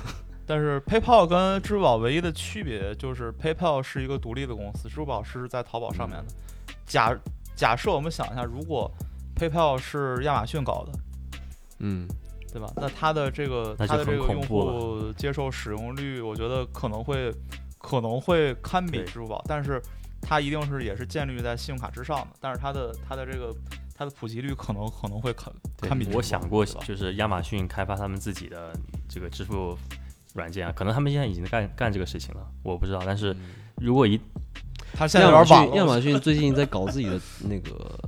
[0.46, 6.32] 但是 PayPal 跟支付宝唯一的区别就是 PayPal 是一个独立的公司，支付宝是在淘宝上面的。
[6.86, 7.18] 假
[7.56, 8.88] 假设我们想一下，如果
[9.34, 10.92] PayPal 是亚马逊搞的，
[11.80, 12.06] 嗯，
[12.52, 12.72] 对吧？
[12.76, 17.32] 那它的这个它的这个用户接受使用率，我觉得可能会
[17.78, 19.80] 可能会堪比支付宝，但是
[20.20, 23.54] 它一定是也是建立在信用卡之上的，但是它的它的这个
[23.94, 26.08] 它的普及率可能可能会堪堪比。
[26.12, 28.72] 我想过，就是亚马逊开发他们自己的
[29.08, 29.76] 这个支付
[30.34, 33.00] 软件啊，可能他们现在已经干干这个事情了，我不知道。
[33.04, 33.36] 但是
[33.76, 34.20] 如果一
[34.92, 35.72] 他现在有亚马点晚了。
[35.72, 37.98] 逊亚马逊最近在搞自己的那个，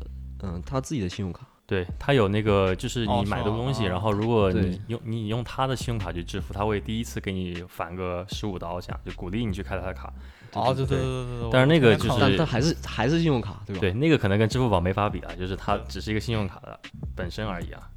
[0.42, 1.46] 嗯，他自己的信用卡。
[1.70, 10.12] 对它有那个，就是你买的东西，啊然后如果你用你用他的信用卡去支付，他会第一次给你返个十五刀这样，就鼓励你去开他的卡。
[10.54, 11.48] 哦，对对对对对对。
[11.52, 13.80] 但是那个就是但但还是还是信用卡，对吧？
[13.80, 16.76] 对，那个可能跟支付宝没法比啊，就是它只是一个信用卡的
[17.14, 17.88] 本身而已啊。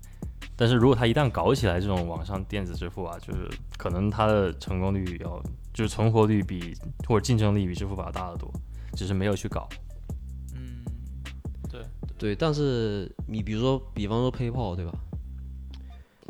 [0.56, 5.42] 但是如果它一旦搞起来这种网上电子支付啊，就是可能它的成功率要，
[5.74, 6.76] 就是存活率比
[7.08, 8.54] 或者竞争力比支付宝大得多，
[8.96, 9.68] 只是没有去搞。
[12.24, 14.94] 嗯，对，对，但是你比如说，比方说 PayPal 对吧？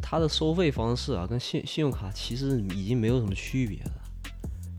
[0.02, 3.92] 它的收费方式啊，跟信信用卡其实已经没有什么区别了，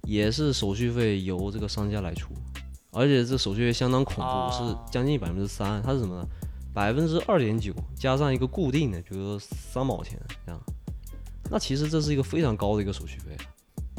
[0.03, 2.35] 也是手续费由这个商家来出，
[2.91, 5.81] 而且这手续费相当恐怖，啊是将近百分之三。
[5.83, 6.29] 它是什么呢？
[6.75, 10.61] 百分之二点九加上一个固定的，比如说三毛钱这样。
[11.49, 13.37] 那其实这是一个非常高的一个手续费，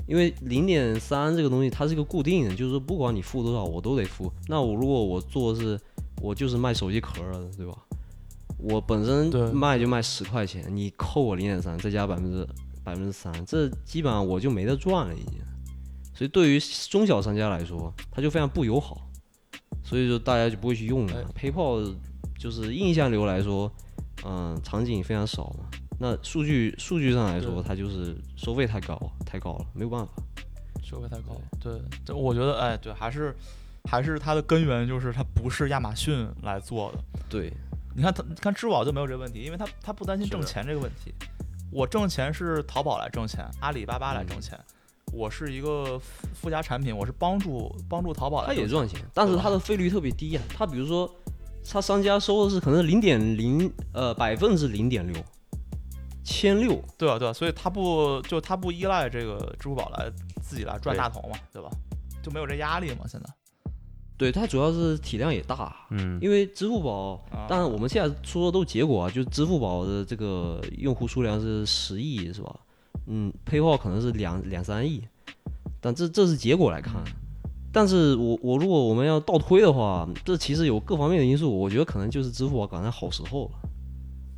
[0.06, 4.32] 因为零点三这个东西它是一个固定的，就是说不管你付多少我都得付。
[4.47, 5.80] 那我如果我做的是
[6.25, 7.77] 我就是卖手机壳的，对吧？
[8.57, 12.47] 我本身卖就卖十块钱，你扣我零点三，再加百分之
[12.83, 15.39] 百分之三，这基本上我就没得赚了已经。
[16.15, 16.59] 所以对于
[16.89, 19.07] 中小商家来说，它就非常不友好，
[19.83, 21.25] 所以说大家就不会去用了。
[21.39, 21.93] PayPal
[22.39, 23.71] 就是印象流来说，
[24.25, 25.69] 嗯、场景非常少嘛。
[25.99, 30.11] 那数据数据上来说，它就是收费太高太高了，没有办法。
[30.81, 31.39] 收费太高。
[31.59, 31.73] 对，
[32.05, 33.35] 这我觉得，哎，对，还是
[33.88, 37.00] 还是它的根源就是它不是亚马逊来做的。
[37.30, 37.54] 对，
[37.95, 41.13] 你看它，你看支付宝就没有这个问题，因为它它不担心挣钱这个问题。
[41.71, 44.60] 我挣钱是淘宝来挣钱，阿里巴巴来挣钱。
[45.12, 48.48] 我是一个附附加产品，我是帮助帮助淘宝来。
[48.48, 50.43] 它也赚钱，但是它的费率特别低啊。
[50.56, 51.10] 它比如说，
[51.69, 55.15] 它商家收的是可能零点零呃百分之零点六，
[56.24, 56.84] 千六。
[56.98, 61.69] 对啊对啊，所以它不就它不依赖这个支付宝来自己来赚大头嘛，对吧？
[62.24, 63.30] 就没有这压力嘛，现在。
[64.17, 67.47] 对，它主要是体量也大，嗯，因为支付宝，啊。
[67.49, 72.56] 当然我们现在说的都结果啊，就是支付宝的这个用户数量是十亿，是吧？
[73.08, 75.04] 嗯，PayPal 可能是两两三亿，
[75.82, 76.93] 但这这是结果来看，
[77.71, 83.69] 但是我我如果我们要倒推的话，这其实有各方面的因素，我觉得可能就是支付宝赶在好时候了。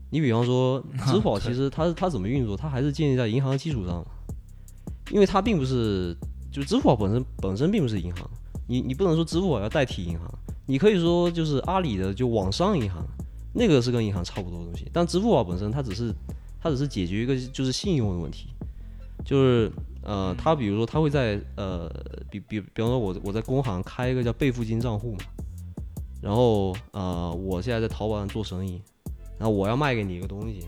[0.09, 4.07] 你比方说，支付宝其实它它怎么运作，它还是建立在银行基础上的，
[5.11, 6.17] 因为它并不是
[6.51, 8.29] 就支付宝本身本身并不是银行，
[8.67, 10.29] 你你不能说支付宝要代替银行，
[10.65, 13.05] 你可以说就是阿里的就网商银行，
[13.53, 16.13] 那个是跟银行差不多的东西，但支付宝本身它只是
[16.61, 18.49] 它只是解决一个就是信用的问题，
[19.23, 19.71] 就是
[20.03, 21.89] 呃，它比如说它会在呃，
[22.29, 25.19] 比比比方说我我在工行开一个叫备付金账户嘛，
[26.21, 28.81] 然后呃，我现在在淘宝上做生意，
[29.37, 30.67] 然后我要卖给你一个东西，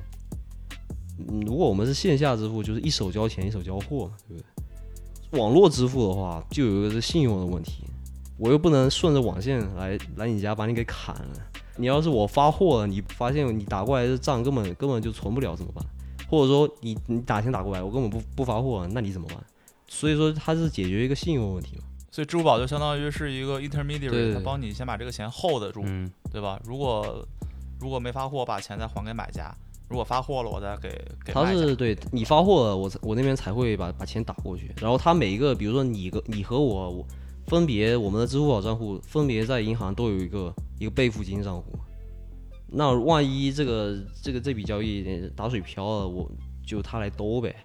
[1.45, 4.58] 如果我们是线下支付，就是一手交钱一手交货嘛，对不对？
[5.31, 7.83] 网络支付的话，就有一个是信用的问题，
[8.37, 11.27] 我又不能顺着网线来来你家把你给砍了。
[11.77, 15.85] 你要是我发货了，你发现你打过来的账根本根本就存不了怎么办？
[16.27, 19.37] 或者说你你打钱打过来，我根本不不发货，那你怎么办？
[19.87, 21.83] 所以说它是解决一个信用问题嘛。
[22.11, 26.59] 所以支付宝就相当于是一个 intermediary，它帮你先把这个钱 hold 住，嗯，对吧？
[26.65, 27.25] 如果
[27.79, 29.55] 如果没发货，把钱再还给买家；
[29.89, 30.89] 如果发货了，我再给
[31.25, 31.51] 给他。
[31.51, 34.71] 是对你发货了，我才我那边才会把把钱打过去。
[34.79, 37.07] 然后他每一个，比如说你个你和我，我
[37.47, 41.73] 分别我们的支付宝账户分别在银行都有一个一个备付金账户。
[42.67, 46.31] 那万一这个这个这笔交易打水漂了，我
[46.63, 47.55] 就他来兜呗。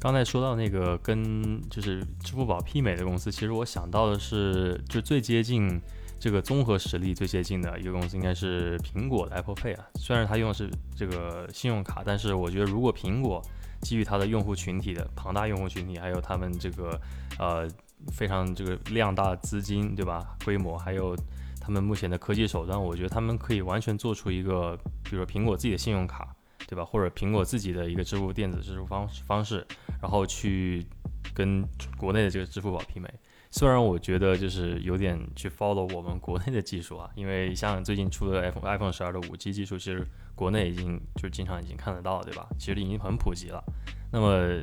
[0.00, 5.80] 刚才说到那个跟就是支付宝媲美的公司，其实我想到的是，就最接近
[6.18, 9.86] 这个综合实力最接近的一个公司，应该是苹果的 Apple Pay 啊。
[9.96, 13.42] 虽然它用的是这个信用卡，但是我觉得如果苹果
[13.82, 16.98] 基于它的用户群体的庞大用户群体，还有他们这个
[17.38, 17.68] 呃
[18.12, 20.36] 非常这个量大资金，对吧？
[20.44, 21.14] 规模还有
[21.60, 26.34] 他们目前的科技手段，我觉得他们可以完全做出一个，比如说苹果自己的信用卡，
[26.66, 26.84] 对吧？
[26.84, 29.66] 或者苹果自己的一个支付电子支付方方式，
[30.00, 30.86] 然后去
[31.34, 31.62] 跟
[31.98, 33.12] 国内的这个支付宝媲美。
[33.58, 42.46] 虽然我觉得就是有点去 follow 我们国内的技术啊，因为像最近出的 iPhone iPhone 十二的五 G 技术，其实国内已经就经常已经看得到，对吧？
[42.58, 43.64] 其实已经很普及了。
[44.12, 44.62] 那么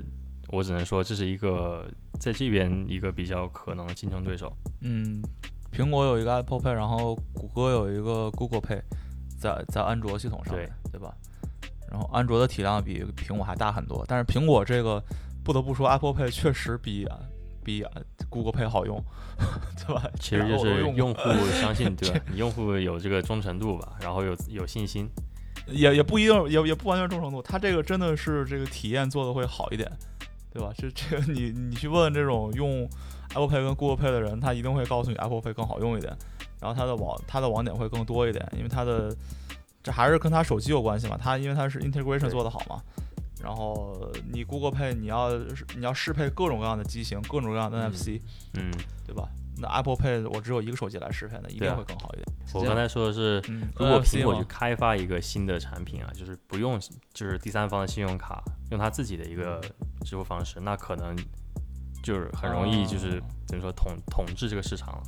[0.50, 4.56] 我只能说这是一个在这边一个比较可能的竞争对手。
[4.82, 5.24] 嗯，
[5.72, 8.80] 苹果有一个 Apple Pay，然后谷歌有一个 Google Pay，
[9.40, 11.12] 在在安卓系统上面，对吧？
[11.90, 15.04] 然后安卓的体量比苹果还大很多，但是苹果这个
[15.44, 17.08] 不得不说，Apple Pay 确实比
[17.64, 17.86] 比
[18.30, 19.02] Google Pay 好用，
[19.88, 20.04] 对吧？
[20.20, 21.22] 其实就是用户
[21.62, 22.20] 相信， 对吧？
[22.32, 25.10] 你用户有这个忠诚度吧，然后有有信心。
[25.68, 29.90] 也也不一定，也也不完全忠诚度，它这个真的是这个体验做的会好一点，
[30.52, 30.74] 对吧？
[30.78, 32.88] 这这个你你去问这种用
[33.30, 36.14] Apple Pay 跟 Google Pay 的人，他一定会告诉你 Apple Pay 更好用一点，
[36.60, 39.16] 然后它的网它的网点会更多一点，因为它的
[39.82, 42.82] 这还是跟他手机有关系嘛，它因为它是 integration 做得好嘛。
[43.44, 45.30] 然后你 Google Pay 你要
[45.76, 48.22] 你要适配各种各样的机型，各种各样的嗯 NFC，、
[48.54, 48.72] 嗯，
[49.06, 49.28] 对吧？
[49.58, 52.26] 那 Apple Pay 我只有一个手机来适配，那一定会更好一点。
[52.54, 56.80] 我刚才说的是，嗯，如果苹果去开发一个新的产品啊，就是不用
[57.14, 59.62] 就是第三方的信用卡，用它自己的一个
[60.06, 61.16] 支付方式，那可能
[62.02, 65.04] 就是很容易就是哦怎么说统统治这个市场了。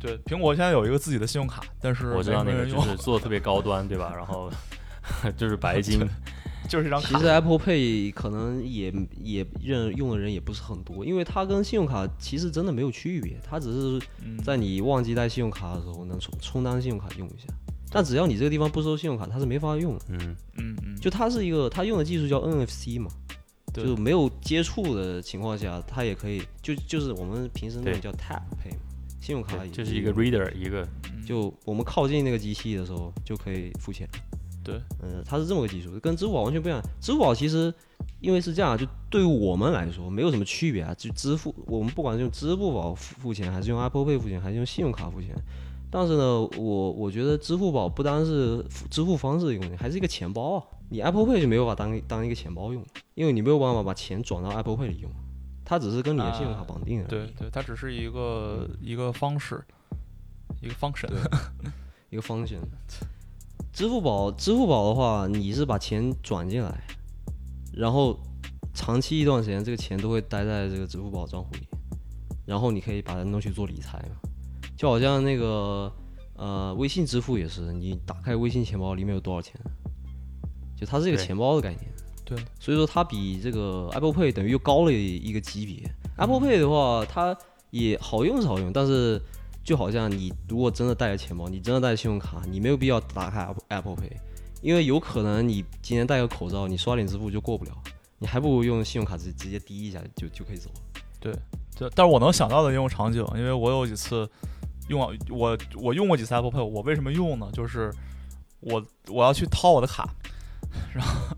[0.00, 4.12] 对，苹果现在有一个自己的信用卡，但是我知道那个就是做的特别高端，对吧？
[4.16, 4.50] 然后
[5.36, 6.00] 就是白金，
[6.68, 7.08] 就是一张卡。
[7.08, 17.46] 其实 Apple Pay 可能也也认用的人也不是很多，因为它跟信用卡其实真的没有区别，它只是嗯在你忘记带信用卡的时候能充充当信用卡用一下。
[17.90, 20.04] 但只要你这个地方不收信用卡，它是没法用的。
[20.10, 23.10] 嗯，嗯嗯，就它是一个，它用的技术叫 NFC 嘛，
[23.72, 28.80] 就是没有接触的情况下，它也可以，就就是我们平时那种叫 Tap Pay 嘛，
[29.22, 30.86] 信用卡，也就是一个 reader，一个
[31.26, 34.06] 就我们靠近那个机器的时候就可以付钱。
[34.68, 36.80] 对，嗯，它是这么个技术，跟支付宝完全不一样。
[37.00, 37.72] 支付宝其实
[38.20, 40.94] 因为是这样，就对于我们来说没有什么区别啊。
[40.94, 45.34] 就支付，我们不管是用支付宝付付钱，还是用 Apple Pay 付钱，还是用信用卡付钱，
[45.90, 50.64] 但是呢，我我觉得支付宝不单是支付方式的一个问题，还是一个钱包啊。
[50.90, 55.10] 你 Apple Pay 就没有办法当当一个钱包用，因为你没有办法把钱转到 Apple Pay 里用，
[55.64, 57.08] 它只是跟你的信用卡啊绑定而已。
[57.08, 59.64] 对对，它只是一个一个方式，
[60.60, 61.08] 一个 function。
[62.10, 62.58] 一个方向。
[63.78, 66.84] 支付宝，支付宝的话，你是把钱转进来，
[67.72, 68.18] 然后
[68.74, 71.60] 长期一段时间，这个钱都会待在这个支付宝账户里，
[72.44, 74.16] 然后你可以把它弄去做理财嘛，
[74.76, 75.92] 就好像那个
[76.34, 79.54] 呃微信支付也是，你打开微信钱包里面有多少钱，
[80.76, 81.84] 就它是一个钱包的概念。
[82.24, 85.88] 对，所以说它比这个 Apple Pay 等于又高了一个级别。
[86.16, 87.38] Apple Pay 的话，它
[87.70, 89.22] 也好用是好用，但是
[89.68, 94.16] 就好像你如果真的带着钱包，你真的带着信用卡，你没有必要打开 Apple Pay，
[94.62, 97.72] 因为有可能你今天戴个口罩，你刷脸支付就过不了，
[98.18, 101.02] 你还不如用信用卡直直接滴一下就就可以走了。
[101.20, 101.34] 对，
[101.94, 104.26] 但是我能想到的应用场景，因为我有几次
[104.88, 107.50] 用我我用过几次 Apple Pay，我为什么用呢？
[107.52, 107.92] 就是
[108.60, 110.08] 我我要去掏我的卡，
[110.92, 111.36] 然后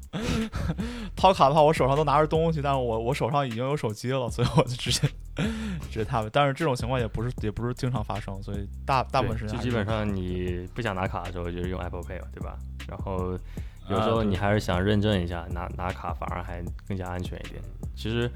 [1.17, 5.09] 掏卡的话，我手上都拿着东西，但是我我手上已经有手机了，所以我就直接
[5.91, 6.29] 直接 tap。
[6.33, 12.59] 但是这种情况也不是也不是经常发生，所以大大部分时间就基本上你不想拿卡的时候，就是用 Apple Pay 对吧？
[12.89, 13.39] 然后
[13.89, 17.61] 有时候你还是想认证一下，拿拿卡反而还更加安全一点。
[17.95, 18.31] 其实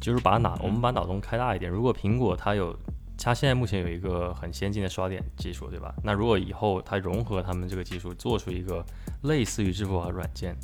[0.00, 1.70] 就是把脑，我们把脑洞开大一点。
[1.70, 2.76] 如果苹果它有，
[3.20, 5.94] 它现在目前有一个很先进的刷点技术，对吧？
[6.02, 8.82] 那如果以后它融合他们这个技术，做出一个
[9.24, 10.56] 类似于支付宝软件，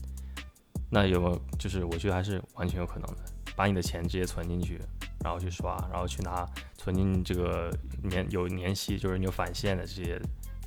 [0.90, 3.16] 那有没有就是我觉得还是完全有可能的，
[3.54, 4.80] 把你的钱直接存进去，
[5.22, 7.70] 然后去刷，然后去拿存进这个
[8.02, 10.18] 年有年息，就是你有返现的这些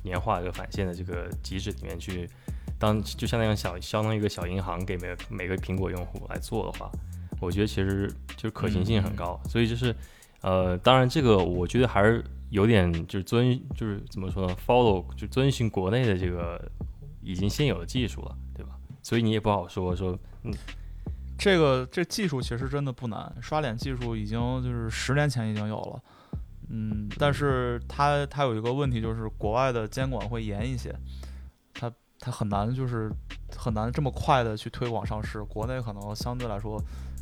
[0.04, 2.28] 年化这个返现的这个机制里面去，
[2.78, 6.90] 当就相当于小相当于一个小银行给每每个苹果用户来做的话，
[7.40, 9.94] 我觉得其实就是可行性很高，所以就是
[10.42, 16.70] 呃，当然这个我觉得还是有点就是遵就是怎么说呢，follow 就遵循国内的这个
[17.22, 18.72] 已经现有的技术了，对吧？
[19.02, 20.52] 所以你也不好说说嗯
[21.38, 26.02] 这个这技术其实真的不难，刷脸技术已经就是十年前已经有了，
[26.68, 30.92] 嗯，但是它它有一个问题就是国外的监管会严一些，
[31.74, 33.08] 它它很难就是
[33.56, 36.76] 很难这么快的去推广上市，国内可能相对来说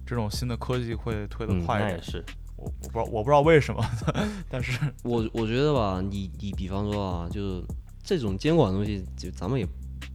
[0.06, 2.24] 这种新的科技会推得嗯，快一点，那也是，
[2.56, 3.84] 我我不知道我不知道为什么，
[4.48, 4.78] 但是。
[5.02, 7.62] 我我觉得吧，你你比方说啊，就是
[8.02, 9.66] 这种监管的东西，就咱们也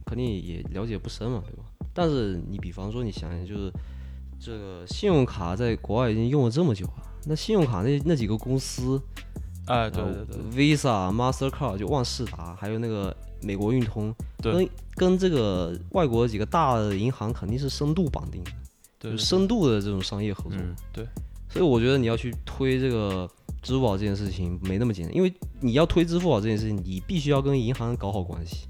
[0.04, 1.64] 肯定也了解不深嘛，对吧？
[1.94, 3.72] 但是你比方说，你想想，就是
[4.40, 9.00] 这个信用卡在国外已经用了这么久了，那信用卡那那几个公司，
[9.66, 18.50] 哎对呃对对，，Visa、Mastercard 就万事达，还有那个美国运通，跟跟这个外国几个大的银行肯定是深度绑定的，
[18.98, 20.54] 对对就深度的这种商业合作。
[20.58, 20.74] 嗯，
[21.52, 23.28] 所以我觉得你要去推这个
[23.60, 28.66] 支付宝这件事情没那么简单，因为你要推支付宝这件事情，你必须要跟银行搞好关系。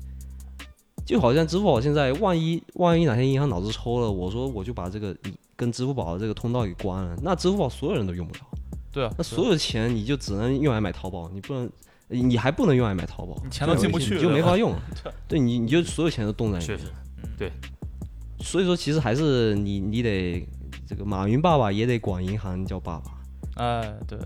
[1.04, 8.40] 就好像支付宝现在，万一万一哪天银行脑子抽了，我说我就把这个你跟支付宝的这个通道给关了，那支付宝所有人都用不了，
[8.92, 11.70] 对啊，那所有的钱你就只能用来买淘宝，你不能，
[12.08, 14.82] 你还不能用来买淘宝，你钱都进不去你就没法用了。
[15.26, 16.78] 对你，你就所有钱都冻在里面。
[16.78, 17.52] 确实，
[18.38, 20.46] 所以说，其实还是你你得
[20.92, 23.12] 这个马云爸爸也得管银行叫爸爸。
[23.56, 24.18] 哎对，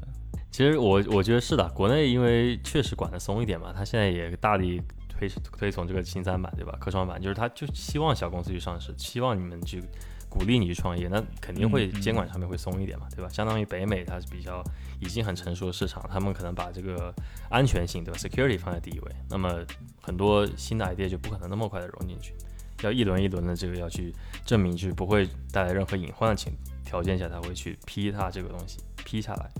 [0.50, 6.76] 其实我我觉得是的，国内因为确实管得松一点嘛，他现在也大力推推崇这个新三板，对吧？
[6.80, 9.80] 科创板就是他就希望小公司去上市，希望你们去
[10.28, 13.28] 鼓励你去创业，那肯定会监管上面会松一点嘛，对吧？
[13.30, 14.60] 相当于北美它是比较
[15.00, 17.14] 已经很成熟的市场，他们可能把这个
[17.48, 19.64] 安全性对吧，security 放在第一位，那么
[20.02, 22.34] 很多新的 idea 就不可能那么快的融进去，
[22.82, 26.52] 要一轮一轮的这个要去证明，就是不会带来任何隐患的情
[26.84, 29.50] 条件下，才会去批它这个东西批下来。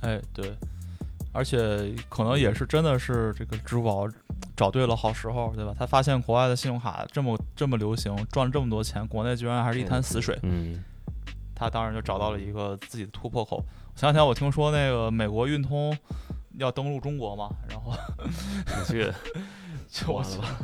[0.00, 0.54] 哎，对，
[1.32, 4.08] 而且可能也是真的是这个支付宝
[4.56, 5.74] 找对了好时候，对吧？
[5.78, 10.82] 他发现国外的信用卡这么这么流行，赚了这么多钱，国内居然还是一滩死水，嗯，
[11.54, 13.64] 他当然就找到了一个自己的突破口。
[13.94, 15.96] 前两天我听说那个美国运通
[16.58, 19.18] 要登陆中国嘛，然后你这个就
[20.08, 20.58] 我完了吧？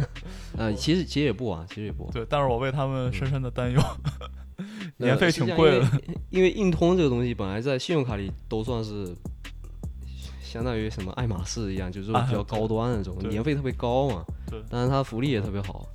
[0.57, 2.13] 呃， 其实其实也不晚，其实也不晚。
[2.13, 3.81] 对，但是我为他们深深的担忧，
[4.99, 5.87] 呃年费挺贵的。
[6.31, 9.15] 因为硬通这个东西本来在信用卡里都算是
[10.43, 14.25] 相当于什么爱马仕一样，就是啊比较高端的那种，对年费特别高嘛。
[14.51, 15.87] 对但是它福利也特别好，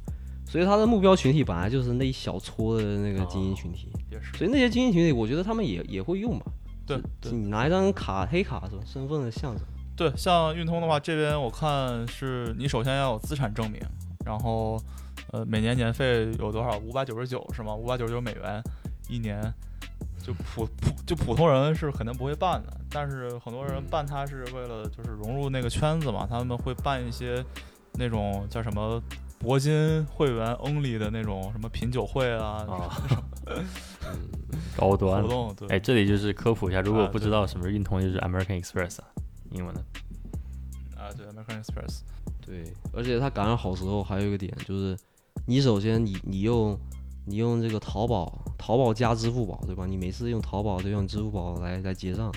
[0.46, 6.46] 所以它的目标群体本来就是那一小撮的那个精英哦群体，也是，所以那些精英群体，我觉得他们也也会用吧。
[6.88, 8.82] 对对你拿一张卡黑卡是吧？
[8.86, 9.64] 身份的象征。
[9.98, 13.82] 对，像运通的话，这边我看是你首先要有资产证明，
[14.24, 14.80] 然后
[15.32, 16.78] 呃每年年费有多少？
[16.78, 17.74] 五百九十九是吗？
[17.74, 18.62] 五百九十九美元
[19.10, 19.42] 一年，
[20.22, 27.44] 就普普就普通人是肯定不会办的，但是很多人办它是为了就是融入那个圈子嘛，他们会办一些
[27.94, 29.02] 那种叫什么
[29.44, 33.02] 铂金会员 only 的那种什么品酒会啊啊，
[34.78, 35.28] 高端活。
[35.28, 39.08] 动，对，哎，这里就是科普一下，如果不知道什么是运通，就是 American Express 啊，
[39.58, 39.84] 英文的。
[40.96, 42.00] 啊对，American Express，
[42.42, 44.98] 对，而且它赶上好时候，还有一个点就是，
[45.46, 46.76] 你首先你你用
[47.26, 49.86] 你用这个淘宝，淘宝加支付宝，对吧？
[49.86, 52.34] 你每次用淘宝都用支付宝来来结账，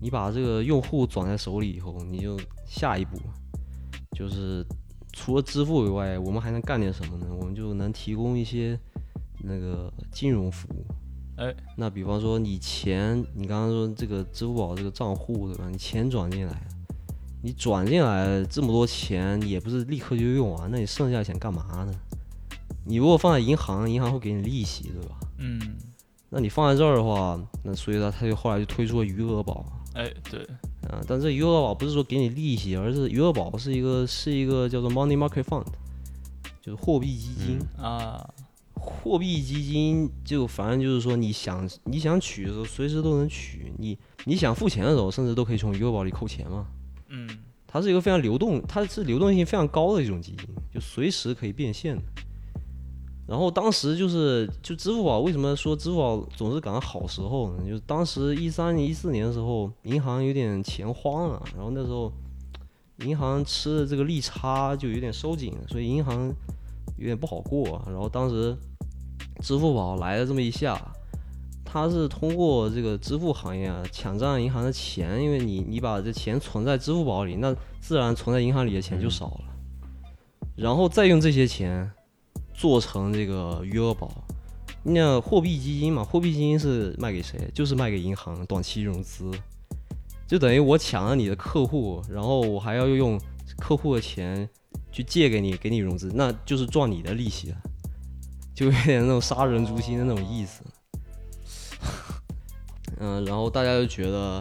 [0.00, 3.18] 你把这个用户转在手里以后，你就下一步
[4.16, 4.64] 就是
[5.12, 7.26] 除了支付以外，我们还能干点什么呢？
[7.38, 8.78] 我们就能提供一些
[9.40, 10.86] 那个金融服务。
[11.42, 15.68] 哎，那比方说你钱，你刚刚说这个支付宝这个账户对吧？
[15.68, 16.62] 你钱转进来，
[17.42, 21.92] 你转进来这么多钱，也不是立刻就用完，那你剩下钱干嘛呢？
[22.84, 25.16] 你如果放在银行，银行会给你利息，对吧？
[25.38, 25.60] 嗯，
[26.30, 29.64] 那你放在这儿的话，那所以呢，他就后来就推出了余额宝。
[29.94, 30.40] 哎，对，
[30.88, 35.66] 啊，但这余额宝不是说给你利息，而是余额宝是一个是一个叫做 money market fund，
[36.60, 37.58] 就是货币基金。
[37.76, 38.28] 啊，
[38.84, 43.72] 货币基金就反正就是说，你想你想取的时候，随时都能取。
[43.78, 46.66] 你你想付钱的时候，甚至都可以从余额宝里扣钱嘛。
[47.08, 47.28] 嗯，
[47.66, 52.02] 它是一个非常流动，它是流动性非常高的一种基金，就随时可以变现的。
[53.24, 57.64] 然后当时就是就支付宝为什么说支付宝总是赶上好时候呢？
[57.64, 62.12] 就是当时一三年、一四年的时候，银行有点钱荒了，然后那时候
[62.98, 66.34] 银行吃的这个利差就有点收紧，所以银行
[67.02, 67.82] 有点不好过。
[67.86, 68.56] 然后当时
[69.42, 70.80] 支付宝来了这么一下，
[71.64, 79.44] 它是通过这个支付行业啊抢占银行的钱，因为你你把这钱存在支付宝里，那自然存在银行里的钱就少了，
[80.56, 81.90] 然后再用这些钱。
[82.54, 84.12] 做成这个余额宝，
[84.84, 87.50] 那货币基金嘛，货币基金是卖给谁？
[87.52, 89.30] 就是卖给银行短期融资，
[90.28, 93.18] 就等于我抢了你的客户，然后我还要用
[93.56, 94.48] 客户的钱
[94.92, 97.56] 去借给你，给你融资，那就是赚你的利息了，
[98.54, 100.62] 就有点那种杀人诛心的那种意思。
[103.00, 104.40] 嗯，然后大家就觉得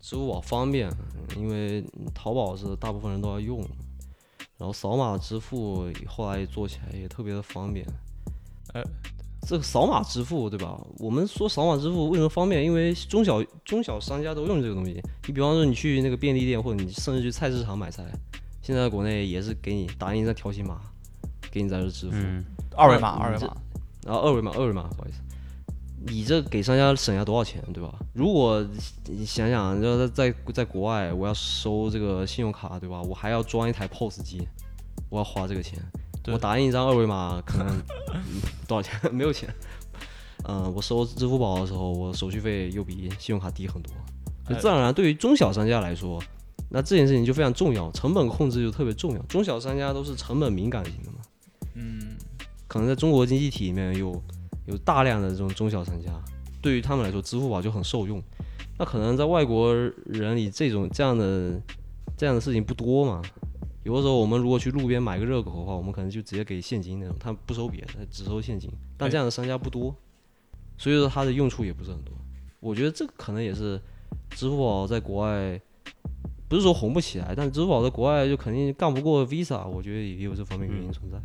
[0.00, 0.90] 支付宝方便，
[1.36, 1.82] 因为
[2.12, 3.64] 淘宝是大部分人都要用。
[4.58, 7.86] 然后扫码支付后来做起来也特别的方便，
[8.72, 8.82] 呃，
[9.46, 10.80] 这个扫码支付对吧？
[10.98, 12.64] 我们说扫码支付为什么方便？
[12.64, 14.98] 因为中小中小商家都用这个东西。
[15.26, 18.02] 你比方说你去那个便利店，或者你甚至去菜市场买菜，
[18.66, 20.80] 现在国内也是给你打印一张条形码，
[21.52, 22.16] 给你在这支付，
[22.76, 23.56] 二维码，二维码，
[24.04, 25.20] 然后二维码，二维码，不好意思。
[26.04, 27.94] 你这给商家省下多少钱，对吧？
[28.12, 28.66] 如果
[29.04, 33.00] 你想想，就在在国外，我要收这个信用卡，对吧？
[33.02, 34.48] 我还要装一台 POS 机，
[35.10, 35.80] 我要花这个钱。
[36.26, 37.68] 我打印一张二维码，可能
[38.66, 38.98] 多少钱？
[39.14, 39.48] 没有钱。
[40.48, 43.92] 嗯，我收支付宝的时候，我手续费又比信用卡低很多。
[44.60, 46.20] 自然而然，对于中小商家来说，
[46.70, 49.22] 那这件事情就非常重要，成本控制就特别重要。
[49.22, 51.18] 中小商家都是成本敏感型的嘛。
[51.74, 52.16] 嗯。
[52.68, 54.22] 可能在中国经济体里面有。
[54.66, 56.10] 有大量的这种中小商家，
[56.60, 58.20] 对于他们来说，支付宝就很受用。
[58.76, 59.72] 那可能在外国
[60.06, 61.52] 人里，这种这样的
[62.16, 63.22] 这样的事情不多嘛。
[63.84, 68.68] 有的时候，我们如果去路边买个热狗的话，我们可能就直接给现金那种，他不收别的，只收现金。
[68.96, 69.94] 但这样的商家不多，
[70.76, 72.12] 所以说它的用处也不是很多。
[72.58, 73.80] 我觉得这个可能也是
[74.30, 75.60] 支付宝在国外
[76.48, 81.18] 不是说红不起来，但支付宝在国外就肯定干不过 Visa，我觉得也有这方面原因存在。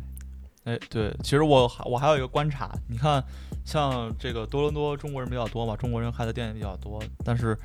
[0.64, 3.22] 哎，对，其实我还我还有一个观察，你看，
[3.64, 7.58] 像这个多伦多中国人比较多嘛，中国人开的店也比较多，但是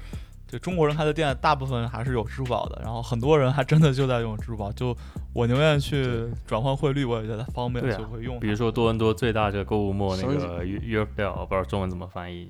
[0.48, 4.98] 这中国人开的店大部分还是有支付宝的，然后很多人还真的就在用支付宝，就
[5.34, 8.40] 我宁愿去转换汇率，我也觉得方便，就会用。
[8.40, 12.50] 比如说多伦多最大这个购物末那个约约克屌，不知道中文怎么翻译，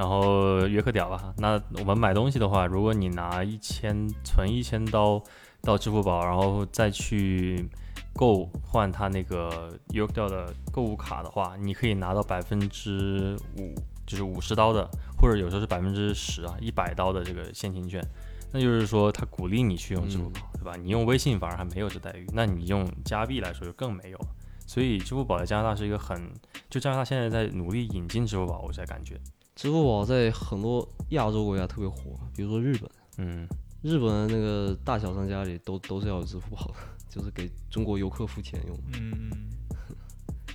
[0.00, 1.34] 然后约克屌吧。
[1.36, 5.22] 那我们买东西的话，如果你拿一千存一千刀
[5.60, 7.68] 到支付宝，然后再去。
[8.12, 13.72] 购换他那个 York 掉的购物卡的话，你可以拿到百分之五，
[14.04, 14.86] 就是五十刀的，
[15.16, 18.04] 或者有时候是百分之十啊，一百刀的这个现金券。
[18.52, 20.74] 那就是说，他鼓励你去用支付宝，对吧？
[20.76, 24.26] 你用微信反而还没有这待遇，那你用加币来说就更没有了。
[24.66, 26.30] 所以，支付宝在加拿大是一个很，
[26.68, 29.18] 就加拿大现在在努力引进支付宝，我才感觉
[29.60, 33.46] 支付宝在很多亚洲国家特别火，比如说日本，嗯，
[33.82, 36.74] 日本那个大小商家里都都是要有支付宝的。
[37.10, 38.78] 就是给中国游客付钱用。
[38.94, 39.30] 嗯，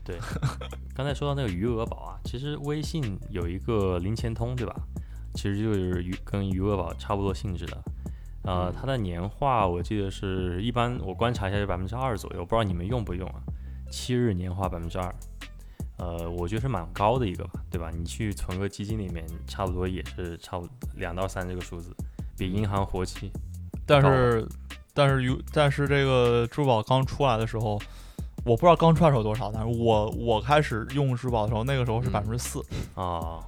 [0.04, 0.18] 对。
[0.96, 4.76] 刚才说到那个余额宝啊，其实微信有一个零钱通，对吧？
[5.36, 7.84] 其实就是余跟余额宝差不多性质的。
[8.42, 13.36] 呃，它的年化我记得是一般，我观察一下是百分之二左右，不知道你们用不用啊？
[13.92, 15.14] 七日年化百分之二，
[15.98, 17.90] 呃，我觉得是蛮高的一个吧，对吧？
[17.92, 21.96] 你去存个基金里面，差不多也是差不两到三这个数字，
[22.38, 23.32] 比银行活期。
[23.86, 24.48] 但是。
[24.98, 27.78] 但是，有但是这个支付宝刚出来的时候，
[28.46, 33.44] 我不知道刚出来时候多少，但是我我开始用支付宝的时候，那个时候是百分之四啊，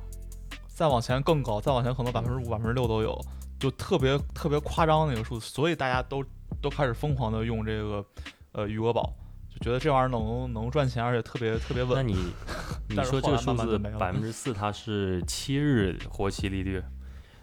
[0.67, 3.17] 再往前更高，再往前可能百分之五、百分之六都有，
[3.57, 6.21] 就特别特别夸张的那个数字，所以大家都
[6.61, 8.05] 都开始疯狂的用这个
[8.51, 9.13] 呃余额宝，
[9.59, 11.95] 就觉得这玩意儿能能赚钱，而且特别特别稳。
[11.95, 12.15] 那你
[12.89, 16.81] 你说这个数字百分之四，它是七日活期利率？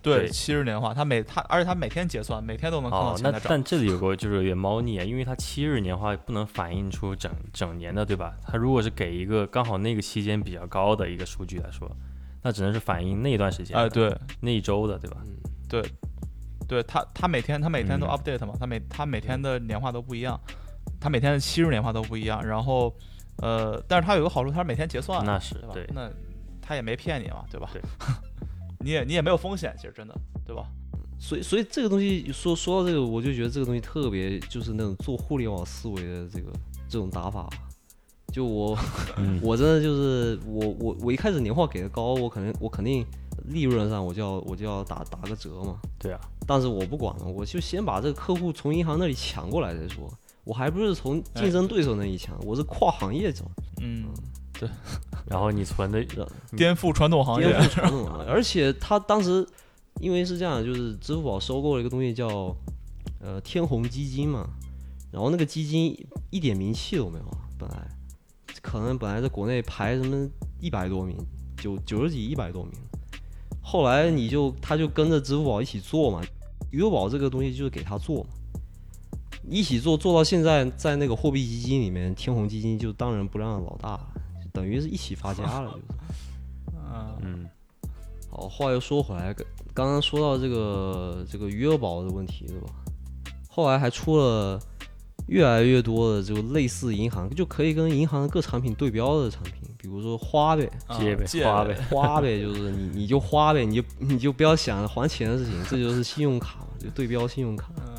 [0.03, 8.35] 对，七日年化，它每它，而且它每天结算，每天都能看到钱那但这里有个就是有点猫腻啊，因为它七日年化不能反映出整整年的，对吧？
[8.47, 11.91] 它如果是给一个刚好那个期间比较高的一个数据来说，
[12.43, 13.75] 那只能是反映那一段时间。
[13.75, 15.17] 哎，对，那一周的，对吧？
[15.71, 15.83] 对，
[16.69, 20.39] 对，它它每天它每天都 update 嘛，它每它每天的年化都不一样，
[21.01, 22.45] 它每天的七日年化都不一样。
[22.45, 22.95] 然后，
[23.39, 25.93] 呃，但是他有个好处，他是每天结算，那是对吧？
[25.95, 26.11] 那
[26.63, 27.69] 他也没骗你嘛，对吧？
[27.73, 27.83] 对，
[28.81, 30.15] 你也你也没有风险，其实真的，
[30.47, 30.67] 对吧？
[31.19, 36.53] 所以所以这个东西说说到这个，我就觉得这个东西特别就是那种做互联网思维的这个
[36.89, 37.49] 这种打法。
[38.33, 38.77] 就我
[39.17, 43.07] 嗯我真的就是我我我一开始年化给的高，我肯定我肯定
[43.45, 45.79] 利润上我就要我就要打打个折嘛。
[46.01, 50.13] 对啊，但是我不管了，我就先把这个客户从银行那里抢过来再说。
[50.45, 54.07] 我还不是从竞争对手那一抢，我是跨行业走，嗯，
[54.59, 54.69] 对
[55.27, 56.05] 然后你存的
[56.55, 58.27] 颠覆传统行业颠，覆传统了。
[58.29, 59.47] 而且他当时
[60.01, 62.55] 因为是这样，就是支付宝收购了一个东西叫
[63.21, 64.47] 呃天弘基金嘛，
[65.11, 65.97] 然后那个基金
[66.31, 67.25] 一点名气都没有，
[67.59, 67.89] 本来
[68.61, 70.29] 可能本来在国内排什么
[70.61, 71.17] 一百多名，
[71.57, 72.73] 九九十几一百多名，
[73.63, 76.21] 后来你就他就跟着支付宝一起做嘛，
[76.71, 78.31] 余额宝这个东西就是给他做嘛。
[79.49, 83.97] 一起做做到现在，在那个货币基金里面，天弘基金就当仁不让的老大，
[84.43, 85.85] 就等于是一起发家了， 就是。
[86.97, 87.49] 嗯嗯
[88.31, 92.67] 好，话又说回来，刚刚刚说到这个这个余额宝的问题，对吧？
[93.49, 94.59] 后来还出了
[95.29, 100.69] 越来越多的这个类似银行，就可以跟银行的各产品对标的产品，比如说花呗，
[100.99, 107.71] 借呗花呗，花呗就是你你就花呗，你就你就不要想还钱的事情，这就是信用卡嘛，就对标信用卡。
[107.77, 107.94] 嗯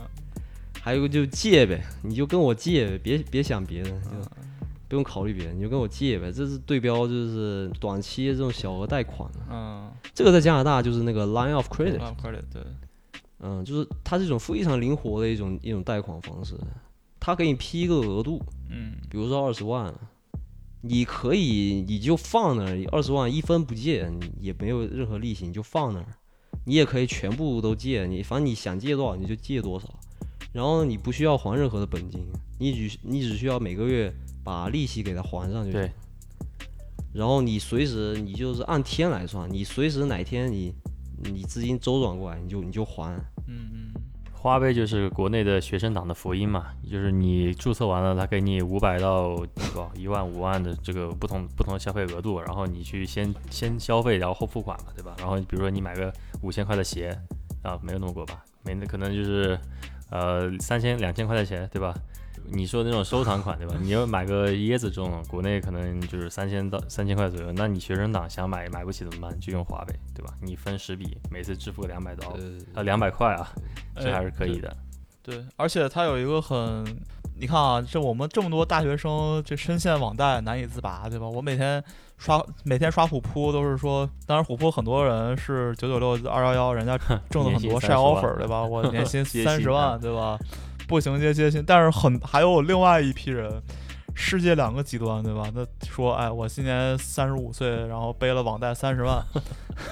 [0.86, 4.08] 还有个就借呗，你就跟我借呗，别别想别的，就
[4.88, 12.62] 不用考虑别的，你就跟我借呗，这是对标就是短期这种小额贷款嘛嗯这个在加拿大就是那个 line of credit，啊，credit 对，
[13.40, 16.54] 嗯，就是它是一种非常灵活的一种一种贷款方式，
[17.20, 18.94] 它给你批一个额度，嗯。
[19.10, 19.92] 比如说二十万，
[20.82, 26.06] 你可以你就放那儿，二十万一分不借，你也没有任何利息，你就放那儿。
[26.66, 29.88] 你也可以全部都借，你反正你想借多少你就借多少，
[30.56, 32.26] 然后你不需要还任何的本金，
[32.58, 34.10] 你只你只需要每个月
[34.42, 35.92] 把利息给它还上就行对。
[37.14, 40.74] 然后你随时你就是按天来算，你随时哪天你
[41.24, 43.14] 你资金周转过来，你就你就还。
[43.48, 43.94] 嗯嗯
[44.32, 49.36] 花呗就是国内的学生党的福音嘛，就是你注册完了，他给你五百到
[49.98, 55.16] 一万五万的这个不同不同的消费额度，然后你去先先消费，然后后付款嘛，对吧？
[55.20, 57.10] 然后比如说你买个五千块的鞋
[57.62, 58.46] 啊，没有那么过吧？
[58.64, 59.60] 没那可能就是
[60.10, 61.94] 呃三千两千块的钱，对吧？
[62.48, 63.74] 你说那种收藏款，对吧？
[63.82, 69.40] 你要买个椰子这种，国内可能就是三千到三千块左右，那你学生党想买买不起怎么办？
[69.40, 70.32] 就用花呗，对吧？
[70.42, 73.52] 你分十笔，每次支付个两百刀，呃，啊两百块啊，
[73.96, 74.76] 这哎还是可以的。
[75.24, 76.86] 对，而且它有一个很，
[77.40, 81.28] 你看啊，这我们这么多大学生，这深陷网贷难以自拔，对吧？
[81.28, 81.84] 我每天
[82.18, 86.98] 刷每天刷虎扑都是说，当然虎扑很多人是九九六二幺幺，人家
[87.30, 88.64] 挣了很多晒30万 offer，对吧？
[88.64, 90.38] 我年薪接 三十万，对吧？
[90.88, 93.62] 步行街接薪，但是很还有另外一批人。
[94.18, 95.44] 世界两个极端，对吧？
[95.54, 99.22] 那说，哎，我今年三十五岁，然后背了网贷三十万，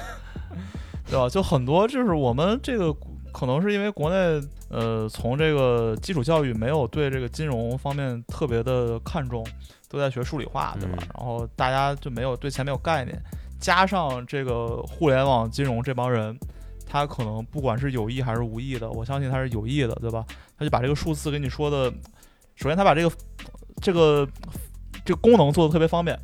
[1.12, 1.28] 对吧？
[1.28, 2.96] 就很多，就是我们这个
[3.34, 9.46] 可能是因为国内，呃，从这个基础教育没有对这个金融方面特别的看重，
[9.94, 10.98] 都在学数理化，对吧？
[11.00, 11.08] 嗯。
[11.16, 13.16] 然后大家就没有对钱没有概念，
[13.60, 16.36] 加上这个互联网金融这帮人，
[16.88, 20.26] 他可能不管是有意还是无意的，我相信他是有意的，对吧？
[20.58, 21.94] 他就把这个数字给你说的，
[22.56, 23.16] 首先他把这个
[23.82, 24.28] 这个
[25.06, 26.20] 这个功能做的特别方便，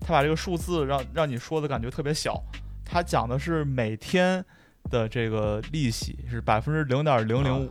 [0.00, 2.42] 他把这个数字让让你说的感觉特别小，
[2.86, 4.42] 他讲的是每天
[4.90, 7.70] 的这个利息是百分之零点零零五，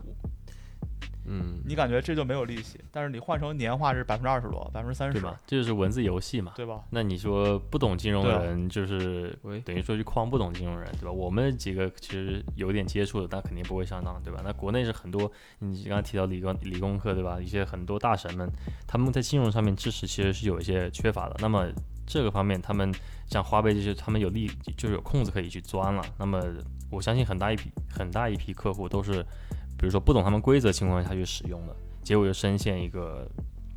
[1.27, 5.37] 嗯，你感觉这就没有利息，但是你换成年化是百分之二十多，百分之三十，对吧？
[5.45, 6.53] 这就是文字游戏嘛。
[6.55, 6.81] 对吧？
[6.89, 11.11] 那你说不懂金融的人，就是喂等于说去诓不懂金融人，对吧？
[11.11, 14.41] 我们几个其实有点接触的，但肯定不会上当，对吧？
[14.43, 17.39] 那国内是很多，你刚刚提到理工理工科，对吧？
[17.41, 18.49] 一些很多大神们，
[18.87, 21.35] 他们在金融上面知识其实是有一些缺乏的。
[21.39, 21.67] 那么
[22.05, 22.89] 这个方面，他们
[23.27, 26.01] 像花呗这些，他们有利就是有空子可以去钻了。
[26.17, 26.41] 那么
[26.89, 29.25] 我相信很大一批很大一批客户都是，
[29.77, 33.29] 比如说不懂他们规则情况下去使用的，结果就深陷一个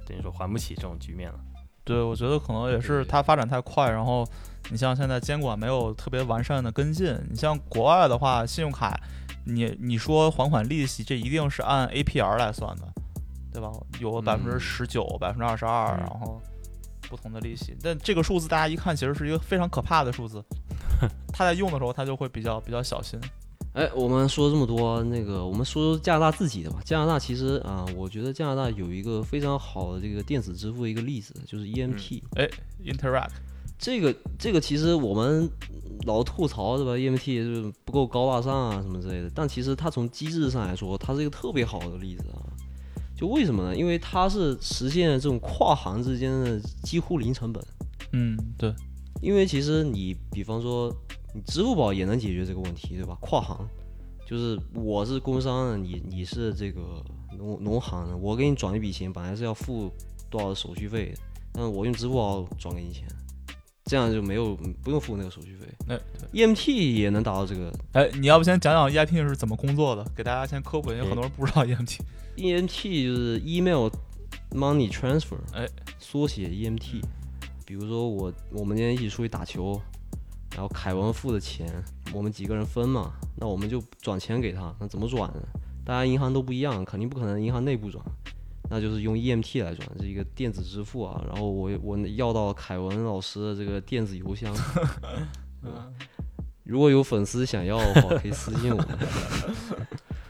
[0.06, 1.38] 等于说还不起这种局面了。
[1.84, 4.24] 对，我觉得可能也是它发展太快，然后
[4.70, 7.18] 你像现在监管没有特别完善的跟进。
[7.28, 8.98] 你像国外的话，信用卡，
[9.44, 12.86] 你你说还款利息，这一定是按 APR 来算的，
[13.52, 13.72] 对吧？
[13.98, 16.40] 有百分之十九、百分之二十二，嗯然后
[17.08, 17.76] 不同的利息。
[17.82, 20.44] 但这个数字大家一看，其实是一个非常可怕的数字。
[21.32, 23.18] 他在用的时候，他就会比较比较小心。
[23.72, 26.80] 哎，我们说这么多，那个我们说说加拿大自己的吧。
[26.84, 32.20] 加拿大其实啊、我觉得加拿大有一个非常好的这个电子支付的一个例子，就是 EMT。
[32.34, 32.48] 哎
[32.84, 33.30] ，Interact，
[33.78, 35.48] 这个这个其实我们
[36.04, 42.42] 老吐槽是吧？EMT 就是不够高大上啊什么之类的，但其实它从机制上来说，它是一个特别好的例子啊。
[43.16, 43.76] 就为什么呢？
[43.76, 47.62] 因为它是实现了这种跨行之间的几乎零成本。
[48.12, 48.74] 嗯，对，
[49.20, 50.92] 因为其实你比方说
[51.34, 53.16] 你支付宝也能解决这个问题，对吧？
[53.20, 53.66] 跨行，
[54.26, 57.04] 就是我是工商的，你你是这个
[57.36, 59.90] 农农行的，我给你转一笔钱，本来是要付
[60.28, 61.20] 多少手续费的，
[61.52, 63.06] 但是我用支付宝转给你钱，
[63.84, 65.66] 这样就没有不用付那个手续费。
[65.88, 65.98] 哎
[66.32, 71.98] EMT 也能达到这个哎，你要不先讲讲 EIT 是怎么工作的，给大家先科普，因为很多人不知道 EMT。
[72.36, 73.88] EMT 就是 email
[74.52, 75.68] money transfer，哎，
[75.98, 77.02] 缩写 EMT。
[77.66, 79.80] 比如说我我们今天一起出去打球，
[80.52, 81.66] 然后凯文付的钱，
[82.12, 84.74] 我们几个人分嘛，那我们就转钱给他。
[84.78, 85.42] 那怎么转呢？
[85.84, 88.04] 大家银行都不一样，肯定不可能银行内部转，
[88.68, 91.22] 那就是用 EMT 来转，是一个电子支付啊。
[91.26, 94.54] 然后我我要到凯文老师的这个电子邮箱？
[96.64, 98.84] 如果有粉丝想要的话， 可以私信我。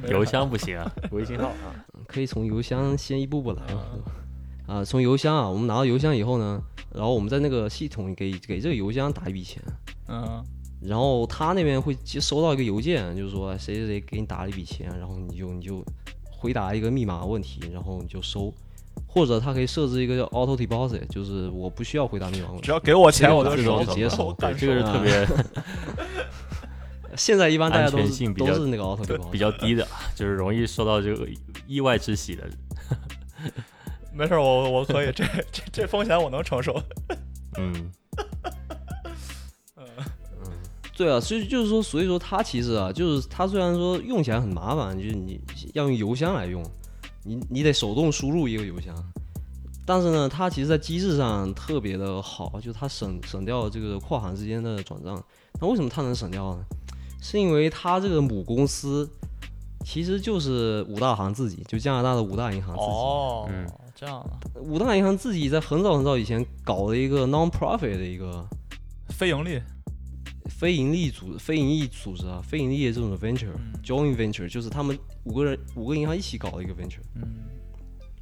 [0.09, 1.75] 邮箱不行啊， 微信号啊。
[2.07, 3.83] 可以从邮箱先一步步来嘛，
[4.67, 6.63] 啊，从邮箱啊，我们拿到邮箱以后呢，
[6.95, 9.63] 然后我们在那个系统给给这个邮箱打一笔钱，
[10.11, 10.45] 嗯。
[10.83, 15.85] 然后他那边会接收到一个邮件，就是说谁谁谁给你打了一笔钱，然后你就你就
[16.31, 18.51] 回答一个密码问题，然后你就收，
[19.07, 24.33] 或者他可以设置一个叫 auto deposit，就是我不需要回答密码问题只，要给我钱我就直接收。
[24.33, 25.29] 对，这个是特别
[27.15, 31.29] 现在一般大家都是性都是那个 auto 比 deposit，比较低的，就是容易受到这个
[31.67, 32.49] 意外之喜的。
[34.15, 36.83] 没事，我我可以，这这这风险我能承受。
[37.59, 37.93] 嗯，
[41.01, 45.41] 对啊，所以就是说，所以说它其实啊，就是它虽然说用起来很麻烦，就是你
[45.73, 46.63] 要用邮箱来用，
[47.25, 48.95] 你你得手动输入一个邮箱，
[49.87, 55.19] 但是呢，它其实在机制上特别的好，就它省省掉了这个跨行之间的转账。
[55.59, 56.63] 那为什么它能省掉呢？
[57.23, 59.09] 是因为它这个母公司
[59.83, 62.91] 其实就是五大行自己，就加拿大的五大银行自己。
[62.91, 64.23] 哦嗯，这样
[64.55, 68.47] 的，五大银行自己在很早很早以前搞了一个 non-profit 的一个
[69.09, 69.59] 非盈利，
[70.51, 73.73] 非盈利组非盈利组织啊，非盈利的这种 venture、嗯。
[73.83, 77.23] joint venture，就是他们五个人五个银行一起搞的一个 venture，嗯，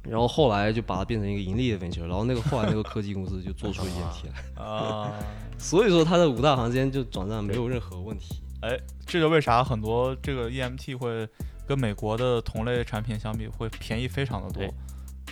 [0.03, 5.13] 然后后来就把它变成一个盈利的 venture，然后那个后来那个科技公司就做出了 EMT 来， 啊，
[5.59, 8.41] 所以说它的五大行之间就转账没有任何问题。
[8.61, 11.27] 哎，这就为啥很多这个 EMT 会
[11.67, 14.73] 跟美国的同类产品相比会便宜非常的多对，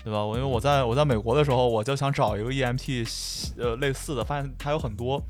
[0.06, 0.24] 对吧？
[0.24, 5.22] 我因为我在我在美国的时候，我就想找一个 EMT 呃类似的，发现它有很多，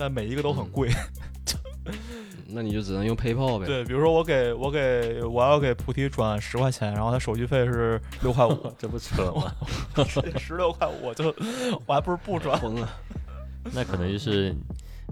[0.00, 0.88] 但每一个都很贵。
[2.52, 3.66] 那你就只能用 PayPal 呗。
[3.66, 9.54] 对，比如说我给我给我要给菩提转十块钱，然后他手续费是六块五， 这不扯吗？
[10.38, 11.26] 十六块五，我就
[11.86, 12.58] 我还不如不转。
[12.58, 12.88] 疯了。
[13.74, 14.56] 那可能就是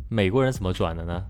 [0.09, 1.22] 美国人怎么转的呢？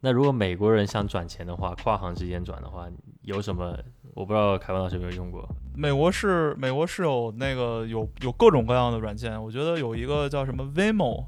[0.00, 2.88] 那如果美国人想转钱的话，跨行之间转的话，
[3.22, 3.78] 有什么？
[4.14, 5.48] 我不知道凯文老师有没有用过。
[5.74, 11.24] 美国是美国是有那个有有各种各样的软件，我觉得有一个叫什么 Vimo，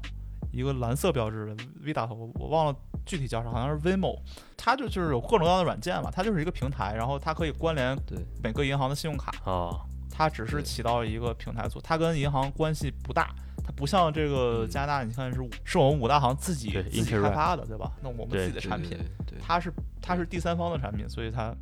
[0.55, 2.75] 一个蓝色标志的 V 打头，我我忘了
[3.05, 4.17] 具体叫啥，好像是 Vimo，
[4.55, 8.17] 它就就是有各种各样的软件嘛，它就是一个平台，然后它可以关联对。
[8.41, 13.35] 每个银行的信用卡，啊，它只是起到一个平台作，它跟银行关系不大。
[13.63, 14.69] 它不像这个嗯。
[14.69, 17.91] 加拿大，你看是是我们五大行自己自己开发的，对吧？
[18.01, 18.97] 那我们自己的产品，
[19.41, 21.53] 它是它是第三方的产品，所以它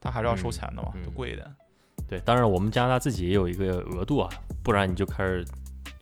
[0.00, 1.04] 它还是要收嗯钱的嘛，嗯。
[1.04, 1.46] 就贵一点。
[2.08, 4.28] 对，当然我们加拿大自己也有一个额度啊，
[4.64, 5.46] 不然你就开始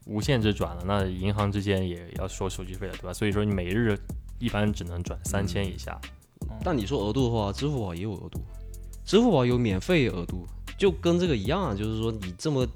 [0.08, 3.12] 无限制转了，那银行之间也要收手续费的，对吧？
[3.12, 3.96] 所以说你每日
[4.38, 6.00] 一般只能转三千以下。
[6.64, 8.40] 但你说额度的话，支付宝也有额度，
[9.04, 10.46] 支付宝有免费额度，
[10.78, 12.66] 就跟这个一样啊，就是说你这么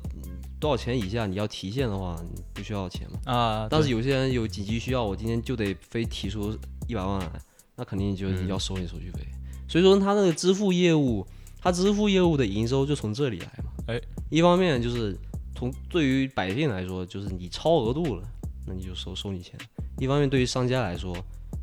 [0.61, 3.33] 多少钱以下你要提现的话，你不需要钱嘛。
[3.33, 6.57] 啊，但是有些人有紧急需要，我今天就得非提出
[6.87, 7.33] 一百万来，
[7.77, 9.27] 那肯定就要收你手续费。
[9.67, 11.27] 所以说他那个支付业务，
[11.59, 13.71] 他支付业务的营收就从这里来嘛。
[13.87, 15.17] 哎，一方面就是
[15.63, 18.23] 从对于百姓来说，就是你超额度了，
[18.67, 19.57] 那你就收收你钱；
[20.01, 21.17] 一方面对于商家来说，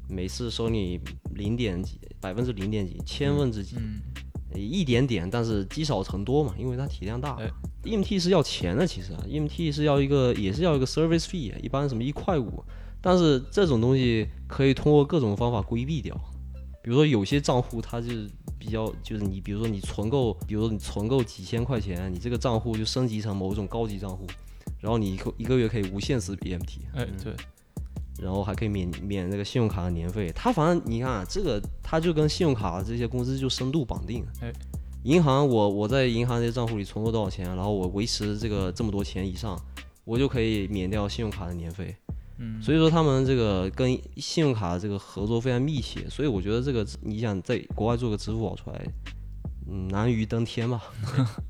[0.08, 0.98] 每次收你
[1.36, 4.00] 零点几、百分之零点几、千分之几，嗯，
[4.56, 7.36] 一点点，但是积少成多嘛，因为它体量大。
[7.42, 7.52] 哎
[7.84, 12.64] EMT 是要钱的，其实啊，EMT 是要一个也是要一个 service fee，一般什么一块五，
[13.02, 16.16] 但是这种东西可以通过各种方法规避掉。
[16.82, 18.30] 比如说有些账户它就是
[18.60, 24.28] 比较，就是你比如说你存够，比如说你存够几千块钱，你这个账户就升级成某种高级账户，
[24.82, 27.34] 然后你一个一个月可以无限次 BMT 哎，对，
[28.22, 30.30] 然后还可以免免那个信用卡的年费。
[30.36, 34.26] 它反正你看、啊、这个，它就跟信用卡这些公司就深度绑定。
[34.42, 34.52] 哎，
[35.04, 39.58] 银行我我在银行这些账户里存够多少钱，然后我维持这个这么多钱以上，
[40.04, 41.96] 我就可以免掉信用卡的年费。
[42.40, 48.82] 嗯，所以说他们这个跟信用卡这个合作非常密切，所以我觉得这个你想在国外做个支付宝出来，
[49.70, 50.82] 嗯，难于登天吧。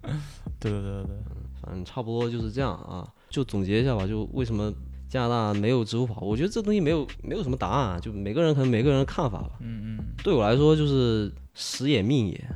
[0.59, 1.15] 对对对对对，
[1.61, 3.07] 反正差不多就是这样啊。
[3.29, 4.73] 就总结一下吧，就为什么
[5.07, 9.51] 加拿大没有支付宝，我觉得这东西没有没有什么答案啊，就每个人可能每个人的看法吧。
[9.61, 12.49] 嗯嗯，对我来说就是时也命也，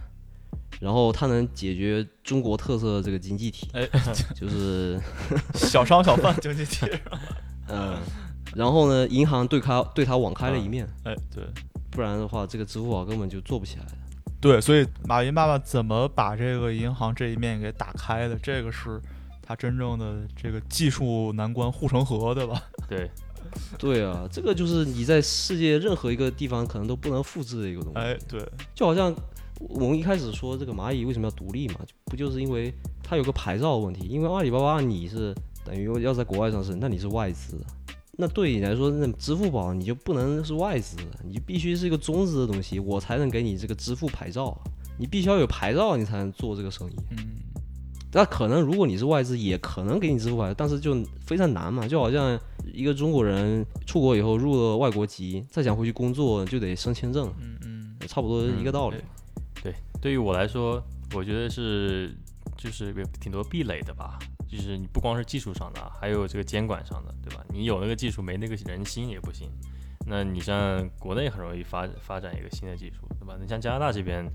[0.82, 3.88] 然后它能解决中国特色的这个经济体，哎，
[4.36, 5.00] 就是
[5.54, 6.88] 小商小贩经济体，
[7.68, 7.96] 嗯，
[8.56, 11.44] 然后呢，银行对它对他网开了一面，哎，对
[11.92, 13.92] 不然的话，这个支付宝根本就做不起来的。
[14.42, 18.36] 对，所以马云爸爸怎么把这个银行这一面给打开的？
[18.38, 19.00] 这个是
[19.42, 22.62] 他真正的这个技术难关护城河，对吧？
[22.90, 23.10] 对，
[23.78, 28.00] 对啊，这个就是你在世界任何一个地方可能都不能复制的一个东西。
[28.00, 28.46] 哎，对，
[28.76, 29.16] 就好像
[29.58, 31.76] 我们一开始说这个蚂蚁为什么要独立嘛，
[32.06, 34.08] 不就是因为它有个牌照问题？
[34.08, 35.34] 因为阿里巴巴你是
[35.64, 37.58] 等于要在国外上市，那你是外资，
[38.16, 44.56] 那对你来说，那支付宝你就不能是外资，你必须是一个中资的东西，我才能给你这个支付牌照。
[45.00, 46.96] 你必须要有牌照，你才能做这个生意。
[47.10, 47.18] 嗯，
[48.12, 50.96] 那可能如果你是外资，也可能给你支付牌照，但是就
[51.26, 51.88] 非常难嘛。
[51.88, 52.40] 就好像
[52.72, 58.98] 一个中国人出国以后入了外国籍，再想回去工作就得申签证，嗯嗯，差不多一个道理。
[59.64, 60.80] 对，对于我来说，
[61.16, 62.16] 我觉得是
[62.56, 64.20] 就是有挺多壁垒的吧。
[64.56, 67.44] 就是你不光是技术上的，还有这个监管上的，对吧？
[67.50, 69.50] 你有那个技术，没那个人心也不行。
[70.06, 73.38] 那你像国内很容易发发展一个新的技术，对吧？
[73.42, 74.26] 你像加拿大这边，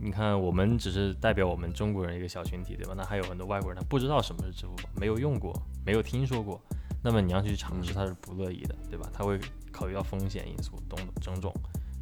[0.00, 2.94] 你看我们只是代表我们中国人一个小群体，对吧？
[2.96, 5.52] 那还有很多外国人，他不知道什么是支付宝，没有用过，
[5.84, 6.60] 没有听说过。
[7.02, 9.10] 那么你要去尝试，他是不乐意的，对吧？
[9.12, 9.38] 他会
[9.70, 11.52] 考虑到风险因素等种种。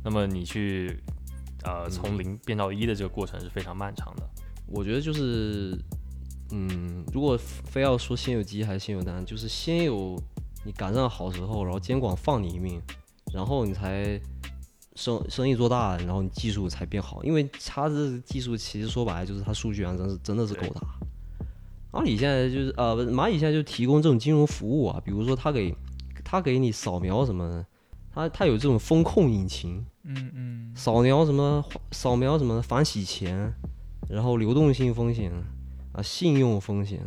[0.05, 0.99] 那么你去
[1.65, 4.29] 呃从零变到一的这个过程是非常漫长的。
[4.67, 5.77] 我觉得就是，
[6.53, 10.21] 嗯，如果非要说先有鸡还是先有蛋，就是先有
[10.65, 12.81] 你赶上好时候，然后监管放你一命，
[13.33, 14.21] 然后你才
[14.97, 17.23] 生生意做大，然后你技术才变好。
[17.23, 20.81] 因为它这技术其实说白了就是它数据量真是真的是够大。
[21.93, 25.75] 阿里现在就是呃，不是蚂蚁现在就提供这种金融服务啊，比如说它给
[26.25, 27.67] 它给你扫描什么的，
[28.13, 33.53] 它它有这种风控引擎，嗯嗯，扫描什么扫描什么反洗钱，
[34.09, 35.33] 然后流动性风险
[35.93, 37.01] 啊，信用风险，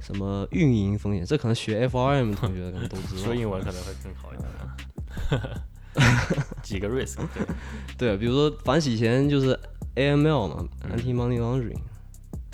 [0.00, 3.22] 什么运营风险，这可能学 FRM 的同学可能都知道。
[3.24, 5.64] 说英文可能会更好一点啊。
[6.62, 7.46] 几个 risk，对
[7.96, 9.58] 对，比如说反洗钱就是
[9.94, 11.78] AML 嘛，anti money laundering，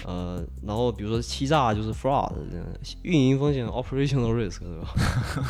[0.04, 2.30] 呃，然后比如说欺诈就是 fraud，
[3.02, 4.94] 运营风险 operational risk 对吧？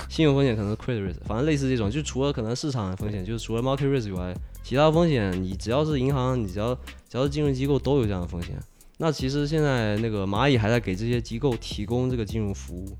[0.08, 4.32] 信用风险可能是 credit risk，反正类似这种，就除了可能市场风险，就是除了 market risk 以外，
[4.62, 6.72] 其他风险你只要是银行，你只要
[7.08, 8.56] 只要是金融机构都有这样的风险。
[9.02, 12.94] 那其实现在那个蚂蚁还在给这些机构提供这个金融服务，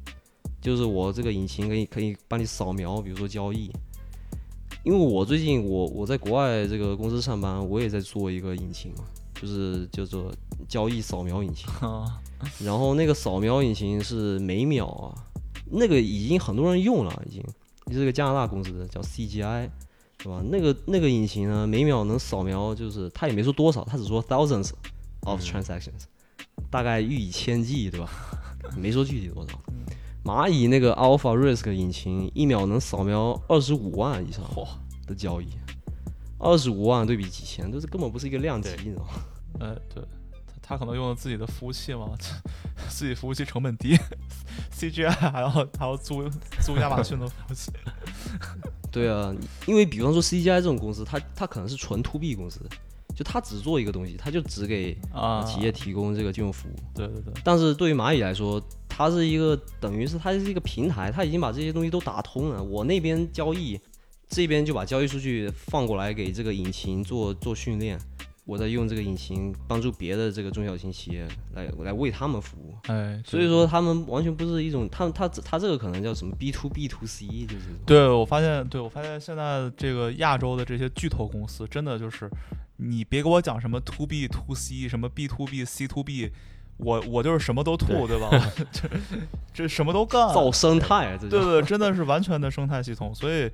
[0.59, 3.71] 就是我这个引擎可以可以帮你扫描，比如说交易。
[4.83, 10.33] 因为我最近我我在国外这个公司上班，我也在做一个引擎嘛，就是叫做
[10.67, 11.69] 交易扫描引擎。
[11.87, 12.19] 啊，
[12.65, 15.13] 然后那个扫描引擎是每秒啊，
[15.71, 17.45] 那个已经很多人用了，已经，
[17.93, 19.69] 是个加拿大公司的叫 CGI，
[20.23, 20.43] 是吧？
[20.51, 24.71] 那个那个引擎呢，每秒能扫描，就是他也没说多少，他只说 thousands
[25.25, 26.03] of transactions，、
[26.71, 28.11] 大概逾以千计，对吧？
[28.77, 29.59] 没说具体多少。
[30.23, 34.69] 蚂蚁那个 Alpha Risk 引擎一秒能扫描二十五万以上嚯，
[35.07, 35.49] 的交易，
[36.39, 39.11] 二十五万对比几千，这是根本不是一个量级，你知道吗？
[39.61, 40.05] 哎， 对，
[40.63, 42.11] 他他可能用了自己的服务器嘛，
[42.89, 43.97] 自己服务器成本低
[44.73, 46.29] ，CGI 还要还要租
[46.61, 47.73] 租亚马逊的服务器，
[48.93, 49.35] 对啊，
[49.67, 52.61] 因为比方说 CGI 这种公司，它它可能是纯 to B 公司，
[53.21, 56.73] 就它只做一个东西，它就只给啊，企业提供这个金融服务。
[56.95, 58.59] 对对对，但是对于蚂蚁来说，
[58.89, 62.63] 它是一个等于是它是一个平台，它已经把这些东西都打通了。
[62.63, 63.79] 我那边交易，
[64.31, 68.01] 这边就把交易数据放过来给这个引擎做做训练，
[68.51, 71.25] 我在用这个引擎帮助别的这个中小型企业
[71.55, 72.75] 来来为他们服务。
[72.89, 77.47] 哎，所以说他们完全不是一种，他他他这个可能叫什么 B to B to C，
[77.87, 82.29] 对我发现，对我发现现在这个亚洲的这些巨头公司，真的就是
[82.79, 86.33] 你别给我讲什么 to B to C，什么 B to B C to B，
[86.79, 88.53] 我我就是什么都吐，对对吧？
[88.73, 88.89] 这
[89.55, 93.49] 这什么都干，造生态，这叫对对，真的是完全的生态系统，所以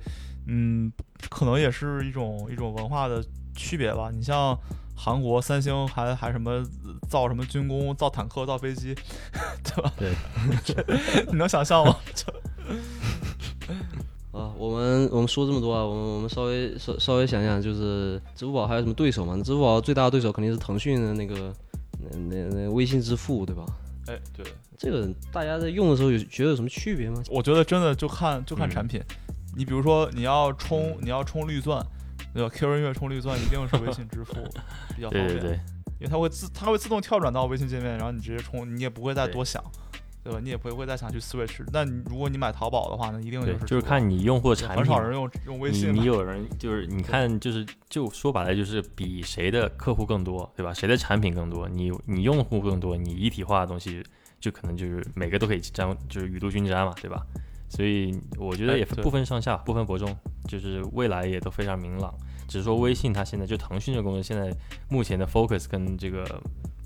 [0.47, 0.91] 嗯，
[1.29, 3.23] 可能也是一种一种文化的
[3.55, 4.09] 区别吧。
[4.11, 4.57] 你像
[4.97, 6.63] 韩国三星还还什么
[7.07, 8.95] 造什么军工、造坦克、造飞机，
[9.63, 9.93] 对吧？
[9.97, 10.11] 对，
[11.31, 11.95] 你能想象吗？
[14.33, 19.35] 啊，我们我们说这么多啊，我们我们稍微稍稍微想想，就是支付宝还有什么对手嘛？
[19.37, 21.53] 支付宝最大的对手肯定是腾讯的那个
[21.99, 23.65] 那那那微信支付，对吧？
[24.07, 24.45] 哎，对，
[24.77, 27.21] 这个大家在用的时候有觉得有什么区别吗？
[27.29, 29.01] 我觉得真的就看就看嗯产品。
[29.55, 31.83] 你比如说你要充你要充绿钻，
[32.37, 34.35] 对吧？Q 音乐充绿钻一定是微信支付
[34.95, 35.59] 比较方便，对对对，
[35.97, 39.59] 因为它会自它会自动跳转到微信界面，然后你直接充，你也不会再多想，
[40.23, 40.39] 对对吧？
[40.43, 41.63] 你也不会再想去 switch。
[41.71, 45.93] 那你如果你买淘宝的话那，一定就，是就是看你用户产品很少人用用微信嘛。
[45.99, 50.73] 你有人就是你看就是就说白了就是比谁的客户更多，对吧？
[50.73, 54.03] 谁的产品更多，你你用户更多，你一体化的东西
[54.39, 57.25] 就可能就是每个都可以沾，就是雨露均沾嘛，对吧？
[57.69, 60.15] 所以我觉得也不分上下，不分伯仲，
[60.47, 62.13] 就是未来也都非常明朗。
[62.47, 64.55] 只是说微信它现在就腾讯这个公司现在
[64.89, 66.23] 目前的 focus 跟这个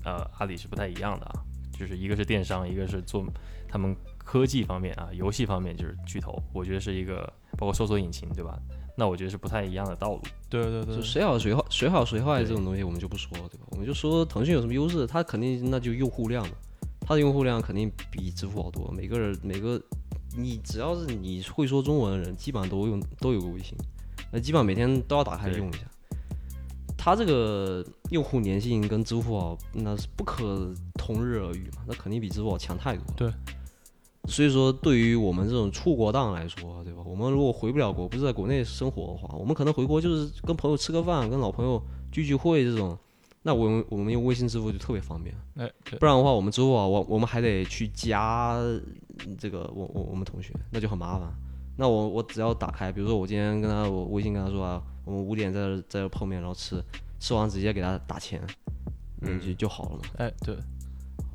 [0.04, 1.32] 呃阿里是不太一样的啊，
[1.78, 3.24] 就是一个是电商，一个是做
[3.68, 8.58] 他们科技方面啊，游戏方面就是巨头，我觉得是一个包括搜索引擎，对吧？
[8.96, 10.20] 那我觉得是不太一样的道路。
[10.50, 13.66] 对对对就，谁好谁坏，谁好谁坏这种东西我们就不说，对吧？
[13.70, 16.54] 我们就说腾讯有什么优势，它肯定那就用户量嘛，
[17.00, 18.90] 它的用户量肯定比支付宝多。
[18.90, 19.80] 每个人每个
[20.36, 23.76] 你只要是你会说中文的人，基本上都用都有个微信，
[24.30, 25.80] 那基本上每天都要打开用一下。
[26.96, 33.14] 它这个用户粘性跟支付宝那是不可同日而语嘛，那肯定比支付宝强太多了。
[33.16, 33.32] 对。
[34.28, 37.02] 所以说，对于我们这种出国党来说，对吧？
[37.04, 42.96] 我们如果回不了国，不是在国内生活的话，我们可能回国就是跟朋友吃个饭，跟老朋友聚聚会这种。
[43.42, 48.56] 那我们我们用微信支付就特别方便，哎对不然的话，我们支付宝我我们还得去加
[49.36, 51.28] 这个我我我们同学，那就很麻烦。
[51.76, 56.80] 那我我只要打开，比如说我今天跟他我微信跟他说啊，我们五点在这在这碰面，然后吃，
[57.18, 58.40] 吃完直接给他打钱，
[59.22, 60.02] 嗯就就好了嘛。
[60.18, 60.56] 哎对，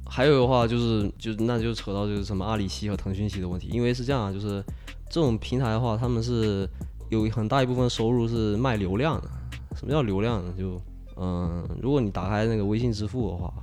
[0.05, 4.64] 还有的话就是就那就扯到就是什么阿里系和腾讯系的问题，因为是这样啊，就是
[5.10, 6.70] 这种平台的话，他们是
[7.10, 9.30] 有很大一部分收入是卖流量的。
[9.76, 10.53] 什么叫流量呢？
[10.58, 10.82] 就
[11.20, 13.53] 嗯，如果你打开那个微信支付的话，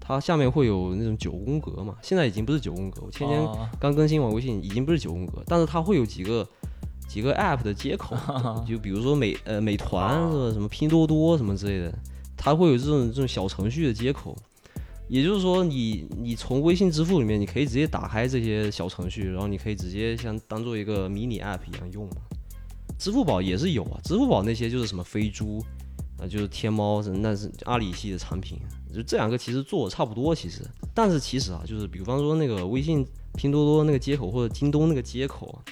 [0.00, 6.46] 它下面会有那种九宫格嘛，现在已经不是九宫格，我前天啊刚更新完微信，已经不是九宫格，但是它会有几个
[7.08, 8.16] 几个 App 的接口，
[8.66, 11.98] 就比如说美呃美团是什么什么拼多多什么之类的，
[12.36, 14.36] 它会有这种这种小程序的接口。
[15.08, 22.16] 也就是说你，你从微信支付里面，你可以直接打开这些小程序，然后你可以直接像当做一个迷你 App 一样用嘛。
[22.98, 25.62] 支付宝也是有啊，支付宝那些就是什么飞猪，
[26.18, 28.58] 啊，就是天猫，那是阿里系的产品，
[28.94, 30.62] 就这两个其实做的差不多，其实，
[30.94, 35.62] 但是其实啊，就是比方说那个微信、拼多多那个接口或者京东那个接口，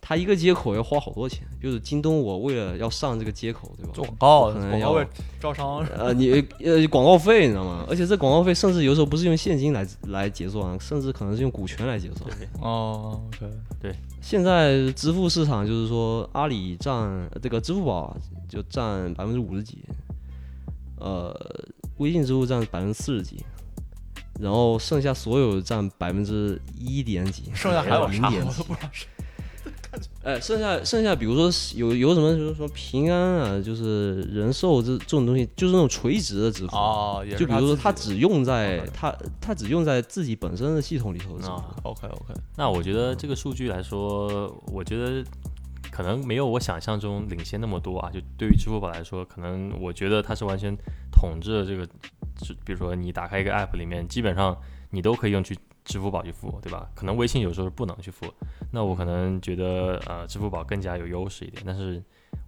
[0.00, 3.92] 它一个接口要花好多钱，就是京东我为了要上这个接口，对吧？
[3.92, 5.06] 做广告可能要广告位
[5.38, 6.30] 招商 呃，你
[6.64, 7.84] 呃广告费你知道吗？
[7.88, 12.30] 而且这广告费甚至有时候不是用现金来来结算，甚至可能是用股权来结算。
[12.62, 18.16] 哦，OK，现在支付市场就是说，阿里占呃这个支付宝啊
[18.48, 19.78] 就占百分之五十几，
[20.98, 21.34] 呃，
[21.98, 23.44] 微信支付占百分之四十几，
[24.40, 29.06] 然后剩下所有占百分之一点几，剩下还有啥零点几我都不知道是。
[30.22, 36.76] 哎，剩下剩下，比如说是有有什么，比如说平安啊，就是人寿这这种东西，就是那种垂直的支付。
[36.76, 41.52] 哦，就比如说，它只用在它它只用在自己本身的系统里头的支付。
[41.52, 45.24] 啊 OK OK，那我觉得这个数据来说，我觉得
[45.90, 48.10] 可能没有我想象中领先那么多啊。
[48.10, 50.76] 就对于支付宝来说，可能我觉得它是完全
[51.10, 51.86] 统治了这个，
[52.42, 54.56] 是比如说你打开一个 app 里面，基本上
[54.90, 55.56] 你都可以用去
[55.88, 56.88] 支付宝去付，对吧？
[56.94, 58.26] 可能微信有时候是不能去付，
[58.70, 62.00] 那我可能觉得呃支付宝更加有优势一点，但是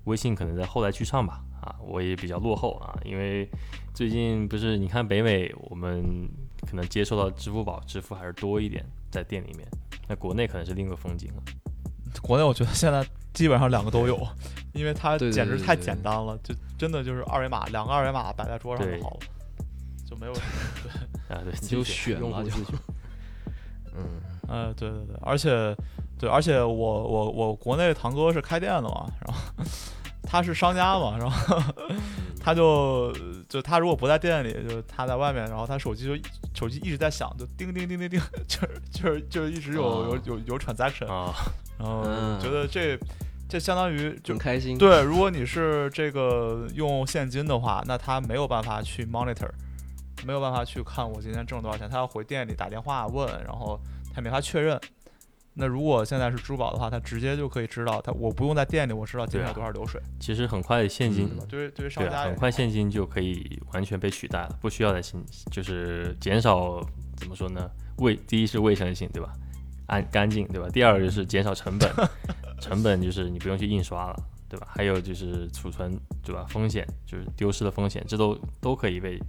[0.04, 1.42] 微信可能在后来居上吧。
[1.60, 3.46] 啊，我也比较落后啊，因为
[3.92, 6.26] 最近不是你看北美，我们
[6.66, 9.68] 可能接受到支付宝支付还是多一点在店里面，
[10.08, 11.42] 那国内可能是另一个风景了。
[12.22, 14.26] 国内我觉得现在基本上两个都有，
[14.72, 19.20] 因为它简直太简单了，就真的就是二维码，两个二维码摆在桌上就好了，
[20.08, 20.46] 就没有什么。
[21.36, 22.50] 啊，对，你就选选吧就。
[23.96, 25.74] 嗯，呃，对对对，而且
[26.18, 29.64] 对，而且我我我国内堂哥是开店的嘛，然后
[30.22, 31.62] 他是商家嘛，然后
[32.40, 33.12] 他就
[33.48, 36.22] 就他如果不在店里，就是他在外面，然后他手机就
[36.54, 41.34] 手机一直在响，就叮叮叮叮叮， 就是就是就是一直有有哦有有 transaction，啊，
[41.78, 42.38] 然后嗯。
[42.40, 42.98] 觉得这
[43.48, 44.78] 这相当于就很开心。
[44.78, 49.50] 对，如果你是这个用现金的话，那他没有办法去 monitor，
[50.26, 53.78] 没有办法去看我今天挣了多少钱，他要回店里打电话问，然后
[54.14, 54.80] 他没法确认。
[55.52, 61.74] 那如果现在是支付宝的话，他直接就可以知道，他我不用在店里，我知道今天有多少流水，其实很快现金嗯对吧？
[61.76, 66.80] 对商家很快现金就可以完全被取代了，不需要再新，就是减少
[67.16, 67.68] 怎么说呢？
[67.98, 69.32] 卫第一是卫生性，对吧？
[69.86, 70.68] 安干净，对吧？
[70.70, 71.90] 第二个就是减少成本，
[72.62, 74.16] 成本就是你不用去印刷了，
[74.48, 74.68] 对吧？
[74.70, 76.46] 还有就是储存，对吧？
[76.48, 79.20] 风险就是丢失的风险，这都都可以被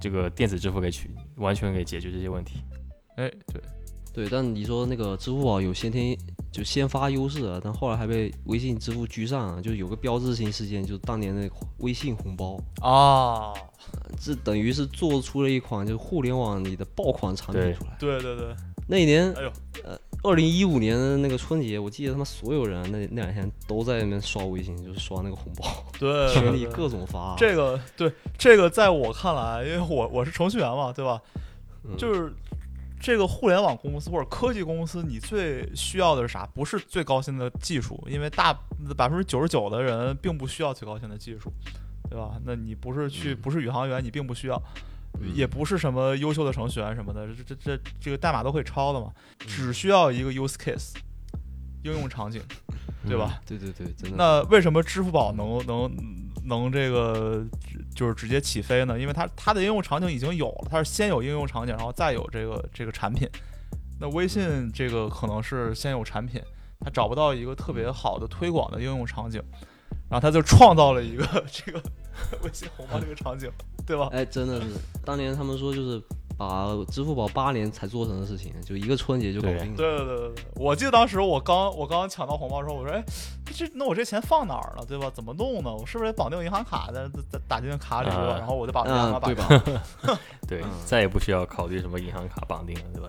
[0.00, 2.62] 这个电子支付给取，完全给解决这些问题。
[3.16, 3.62] 哎，对，
[4.12, 6.16] 对，但你说那个支付宝有先天
[6.50, 13.52] 就先发优势啊，但后来还被微信支付居上啊，就有个标志性事件，就是当年的微信红包，啊，
[14.20, 17.96] 这等于是做出了一款就是互联网里的爆款产品出来。
[17.98, 18.54] 对对对，
[18.88, 19.52] 那一年，哎呦。
[19.84, 27.34] 呃，二零一五年的那个春节，我记得他妈所有人那那两天都在那边刷微信，就是刷那个红包，对，群里各种发。
[27.36, 31.20] 这个对这个，在我看来，因为我我是程序员嘛，对吧？
[31.84, 32.32] 嗯就是
[33.00, 36.46] 这个互联网公司或者科技公司，你最需要的是啥？
[36.54, 38.56] 不是最高薪的技术，因为大
[38.96, 41.52] 百分之九十九的人并不需要最高薪的技术，
[42.08, 42.40] 对吧？
[42.44, 44.56] 那你不是去嗯不是宇航员，你并不需要。
[44.76, 44.82] 嗯
[45.34, 50.94] 也不是什么优秀的程序员什么的，这这这这个代码都会抄的嘛，嗯只需要一个 use case
[51.84, 52.40] 应用场景，
[53.06, 53.40] 对吧？
[53.46, 54.16] 对对对，真的。
[54.16, 55.90] 那为什么支付宝能能
[56.44, 57.44] 能这个
[57.94, 58.98] 就是直接起飞呢？
[58.98, 63.28] 因为它它的应用场景已经有了，它是先有应用场景，然后再有这个这个产品。
[64.00, 66.40] 那微信这个可能是先有产品，
[66.80, 69.42] 它找不到一个特别好的推广的应用场景，
[70.08, 71.82] 然后它就创造了一个 这个
[72.42, 73.50] 微信红包这个场景，
[73.86, 74.08] 对吧？
[74.12, 74.68] 哎，真的是，
[75.04, 76.02] 当年他们说就是
[76.36, 79.76] 把支付宝八年才做成的事情，就一个春节就搞定了。
[79.76, 83.04] 对对对对对，我记得当时我刚我刚抢到红包的时候，我说，哎，
[83.54, 85.10] 这那我这钱放哪儿了，对吧？
[85.14, 85.72] 怎么弄呢？
[85.72, 88.34] 我是不是得绑定银行卡的，打打进卡里，对吧？
[88.34, 90.18] 啊然后我就把银行啊，卡绑对吧？
[90.48, 93.08] 对嗯，再也不需要考虑什么银行卡绑定了，对吧？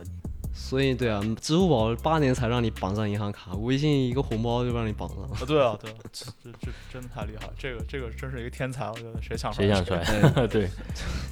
[0.54, 5.18] 所以对啊，支付宝八年才让你绑上银行卡，微信一个红包就让你绑上。
[5.24, 9.52] 啊，对啊，对啊，这这这真的太厉害了，这个这个真是一个天才，我觉得谁想？
[9.52, 10.02] 谁想出来？
[10.02, 10.70] 哎 对，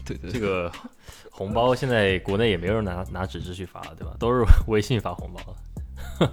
[0.05, 0.71] 对对，这个
[1.31, 4.15] 红包现在国内也没有人拿拿纸质去发了，对吧？
[4.19, 5.39] 都是微信发红包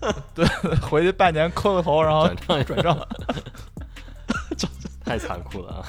[0.00, 3.08] 了，回去拜年磕个头，然后转账转账。
[5.02, 5.86] 太残酷了啊！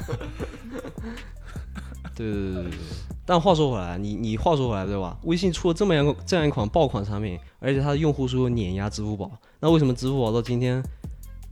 [2.16, 2.80] 对对对对对。
[3.26, 5.18] 但话说回来，你你话说回来对吧？
[5.24, 10.84] 微信出了这么样这样一款爆款产品，而且它的用户数又碾压支付宝，那为什么支付宝到今天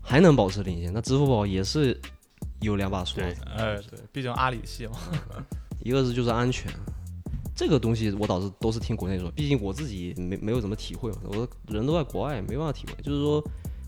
[0.02, 0.92] 还能保持领先？
[0.92, 2.00] 那支付宝也是
[2.62, 4.94] 有两把刷对子，哎，对，毕竟阿里系嘛。
[5.82, 6.70] 一个是就是安全。
[7.56, 12.94] 这个东西我倒是都是听国内说，毕竟我自己没没有怎么体会嘛，我人都在国外，没办法体会。
[13.04, 13.44] 就是说，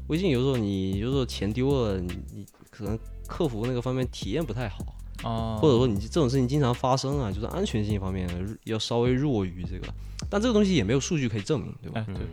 [0.07, 4.85] 微信有时候你有时候钱丢了，你你可能客服那个方面体验不太好，
[5.23, 8.27] 啊，或者说你这种事情经常发生啊，就是安全性方面
[8.63, 9.87] 要稍微弱于这个，
[10.29, 12.05] 但这个东西也没有数据可以证明，对吧？
[12.07, 12.27] 哎，对嗯，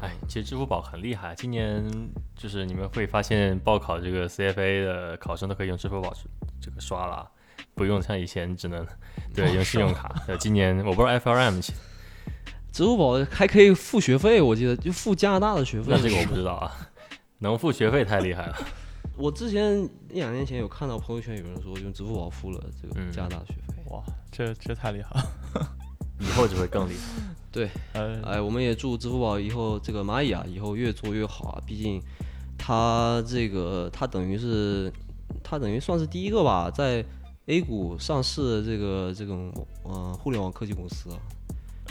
[0.00, 1.84] 哎，其实支付宝很厉害，今年
[2.36, 6.12] 就是你们会发现报考这个 CFA 的考生都可以用支付宝
[6.60, 7.28] 这个刷了，
[7.74, 8.86] 不用像以前只能
[9.34, 10.14] 对用信用卡。
[10.28, 11.72] 呃，今年我不知道 FRM 其
[12.72, 15.88] 支付宝还可以付学费，我记得就付加拿大的学费。
[15.90, 16.72] 那这个我不知道啊，
[17.38, 18.56] 能付学费太厉害了。
[19.22, 23.80] 我之前一两年前有看到朋友圈有人说用支付宝付了这个嗯加拿大的学费。
[23.88, 24.02] 哇，
[24.32, 25.32] 这这太厉害了。
[26.18, 27.22] 以后只会更厉害。
[27.52, 31.62] 对，哎，哎，我们也祝支付宝以后这个蚂蚁啊，以后越做越好啊。
[31.64, 32.02] 毕竟
[32.58, 34.92] 它这个它等于是
[35.40, 37.04] 它等于算是第一个吧，在
[37.46, 39.52] A 股上市的这个这种
[39.84, 41.18] 呃互联网科技公司啊。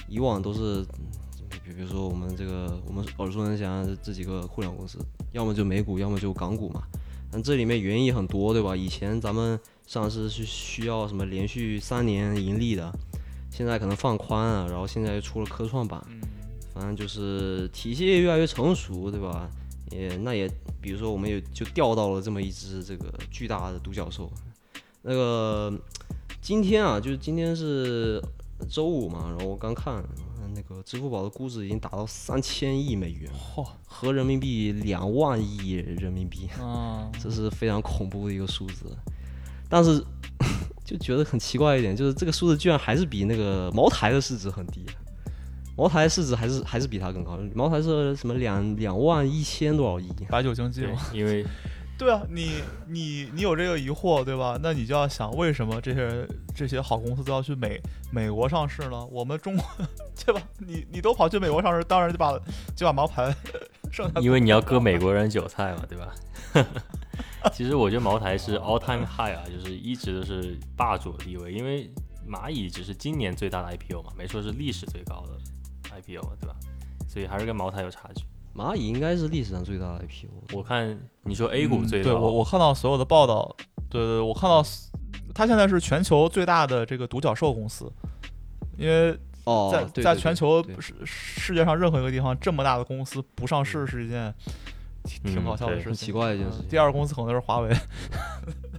[0.10, 0.84] 以往都是
[1.64, 5.00] 比比如说我们这个我们耳熟能详的这几个互联网公司，
[5.32, 6.84] 要么就美股，要么就港股嘛。
[7.32, 8.76] 但这里面原因也很多，对吧？
[8.76, 12.92] 以前咱们上市是需要什么连续三年盈利的，
[13.50, 16.20] 现在可能放宽了，然后现在又出了科创板，嗯，
[16.74, 19.50] 反正就是体系越来越成熟，对吧？
[19.92, 20.50] 也那也，
[20.82, 24.32] 比如说我们也就钓到了这么一只这个巨大的独角兽。
[25.02, 25.74] 那个
[26.42, 28.22] 今天啊，就是今天是
[28.70, 30.04] 周五嘛，然后我刚看
[30.54, 38.86] 那个支付宝的估值已经达到三千亿美元，嚯，合人民币两万亿人民币，啊，这是非常恐怖的一个数字。
[39.70, 40.04] 但是
[40.84, 44.86] 就觉得很奇怪一点，就是这个数字居然还是比那个茅台的市值很低。
[45.78, 50.12] 茅台市值还是还是比它更高，茅台是什么两两万一千多少亿？
[50.30, 51.46] 白酒经济对嘛。，因为
[52.02, 54.58] 对啊，你你你有这个疑惑，对吧？
[54.60, 57.80] 那你就要想，为什么这些这些好公司都要去美
[58.12, 59.06] 美国上市呢？
[59.12, 59.64] 我们中国，
[60.26, 60.42] 对吧？
[60.58, 62.36] 你你都跑去美国上市，当然就把
[62.76, 63.32] 就把茅台
[63.92, 66.12] 剩下因为你要割美国人韭菜嘛，对吧？
[67.54, 71.54] 其实我觉得茅台是 all time high 啊，就是一直都是霸主的地位。
[71.54, 71.88] 因为
[72.28, 75.38] 蚂蚁只是今年最大的 IPO 嘛，没说是历史最高的
[76.02, 76.56] IPO 嘛，对吧？
[77.08, 78.24] 所以还是跟茅台有差距。
[78.56, 80.58] 蚂蚁应该是历史上最大的 IPO。
[80.58, 83.56] 我看你说 A 股嗯最高，对我我看到所有的报道，
[83.90, 84.64] 对对，我看到
[85.34, 87.92] 它现在是全球最大的这个独角兽公司，
[88.78, 94.34] 因为哦，在、在全球世世界上任何一个地方，这么大的公司不上市是一件
[95.04, 97.70] 挺挺搞笑的事情，很奇怪的一件事情嗯第二个公司可能就是华为，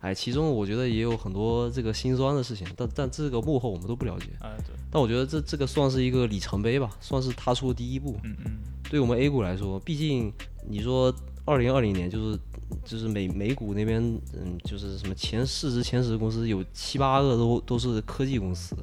[0.00, 4.26] 哎，其中我觉得也有很多这个心酸的事情，但但这个幕后我们都不了解。
[4.40, 8.16] 哎对，但我觉得这这个算是一个里程碑吧，算是踏出第一步。
[8.22, 8.58] 嗯嗯，
[8.90, 10.32] 对我们 A 股来说，毕竟
[10.68, 11.12] 你说
[11.44, 12.38] 二零二零年就是
[12.84, 14.00] 就是美美股那边，
[14.34, 18.76] 嗯，就是什么前市值前十公司有七八个都都是科技公司，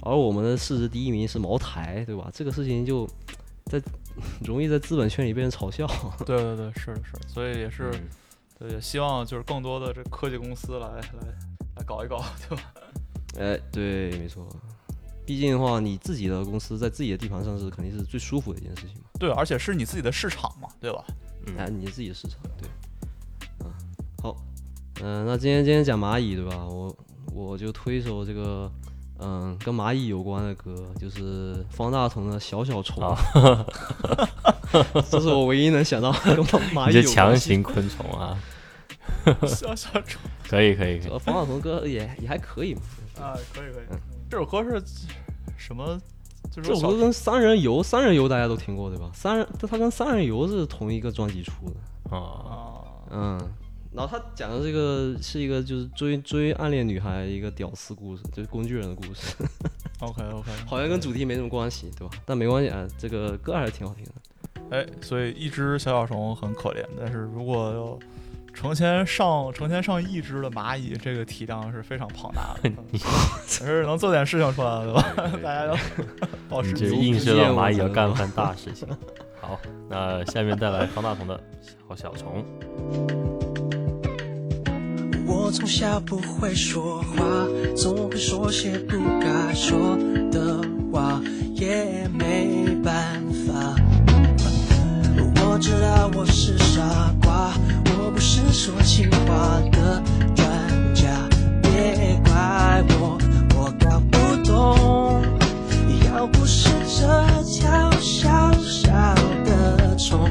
[0.00, 2.30] 而我们的市值第一名是茅台，对吧？
[2.32, 3.06] 这个事情就
[3.64, 3.82] 在
[4.46, 5.86] 容易在资本圈里被人嘲笑。
[6.24, 8.08] 对对对，是的是的，所以也是嗯
[8.58, 11.34] 对，也希望就是更多的这科技公司来来
[11.76, 12.74] 来搞一搞， 对吧？
[13.38, 14.48] 哎，对，没错。
[15.26, 19.08] 毕竟的话，你自己的公司在自己的地盘上是，肯定是最舒服的一件事情嘛。
[19.18, 21.04] 对，而且是你自己的市场嘛，对吧？
[21.58, 22.68] 哎，你自己的市场，对，
[23.60, 23.72] 嗯，
[24.22, 24.36] 好，
[25.02, 26.64] 嗯、那今天今天讲蚂蚁，对吧？
[26.66, 26.96] 我
[27.32, 28.70] 我就推一首这个，
[29.18, 33.16] 嗯，跟蚂蚁有关的歌，就是方大同的《小小虫》好
[35.10, 37.48] 这是我唯一能想到跟蚂蚁有你这强关系。
[37.50, 38.38] 行昆虫啊，
[39.46, 42.80] 小小虫可以可以可以，呃方大同歌也也还可以嘛。
[43.20, 43.98] 啊，可以可以。
[44.28, 44.82] 这首歌是
[45.56, 45.98] 什么？
[46.52, 49.10] 就是这首歌跟三人游，三人游大家都听过对吧？
[49.14, 52.16] 三人，它跟三人游是同一个专辑出的。
[52.16, 52.56] 啊，啊，
[53.10, 53.40] 嗯，
[53.96, 59.34] 然后他讲的这个是一个就是追追暗恋女孩一个屌丝故事，就是工具人的故事
[60.00, 62.14] ，OK OK， 好像跟主题没什么关系，对吧？
[62.26, 64.12] 但没关系啊，这个歌还是挺好听的。
[64.68, 67.98] 哎，所以一只小小虫很可怜，但是如果要
[68.52, 72.98] 成千上成千上亿只的蚂蚁，这个体量是非常庞大的， 也
[73.48, 75.02] 是能做点事情出来的，对吧？
[75.42, 75.76] 大家要
[76.50, 78.86] 保持你这如映射到蚂蚁要干翻大事情。
[79.40, 81.40] 好，那下面带来方大同的
[81.94, 83.35] 小小虫。
[85.26, 87.24] 我从小不会说话，
[87.76, 89.96] 总会说些不该说
[90.30, 90.60] 的
[90.92, 91.20] 话，
[91.54, 93.74] 也没办法。
[95.42, 96.82] 我知道我是傻
[97.22, 97.52] 瓜，
[97.86, 100.02] 我不是说情话的
[100.34, 100.46] 专
[100.94, 101.08] 家，
[101.62, 103.18] 别怪我，
[103.56, 105.22] 我搞不懂。
[106.06, 107.06] 要不是这
[107.44, 109.14] 条小小
[109.44, 110.30] 的虫，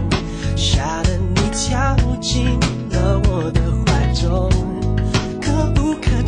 [0.55, 2.59] 吓得你跳进
[2.91, 4.49] 了我的怀中，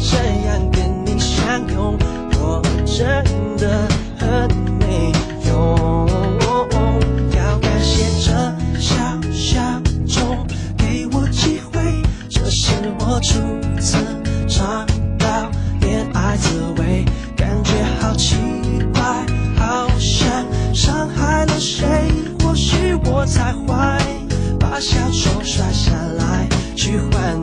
[0.10, 0.16] 这
[0.48, 1.98] 样跟你相拥？
[2.40, 2.98] 我真
[3.58, 3.86] 的
[4.18, 4.50] 很
[4.80, 5.12] 没
[5.50, 6.08] 用。
[7.36, 8.32] 要感谢这
[8.80, 8.96] 小
[9.34, 10.48] 小虫
[10.78, 13.42] 给我机会，这是我初
[13.82, 13.98] 次
[14.48, 14.86] 尝
[15.20, 15.52] 到
[15.82, 17.04] 恋爱滋味，
[17.36, 18.38] 感觉好奇
[18.94, 19.26] 怪，
[19.58, 21.86] 好像伤害了谁。
[22.40, 24.02] 或许我太坏，
[24.58, 26.48] 把小虫摔下来，
[26.78, 27.42] 去换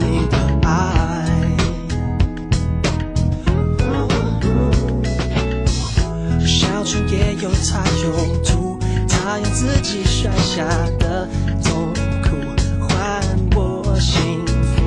[9.39, 10.65] 用自己摔下
[10.99, 11.29] 的
[11.63, 12.29] 痛苦
[12.81, 13.21] 换
[13.57, 14.83] 我幸福。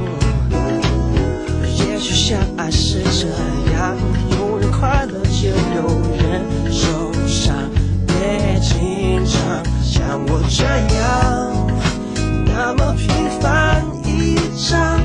[1.64, 3.28] 也许相爱是这
[3.74, 3.95] 样，
[4.32, 6.41] 有人快乐就有人
[6.72, 7.56] 受伤，
[8.06, 10.64] 别紧张，像我这
[10.95, 11.68] 样
[12.45, 13.08] 那么平
[13.41, 14.36] 凡一
[14.70, 15.02] 张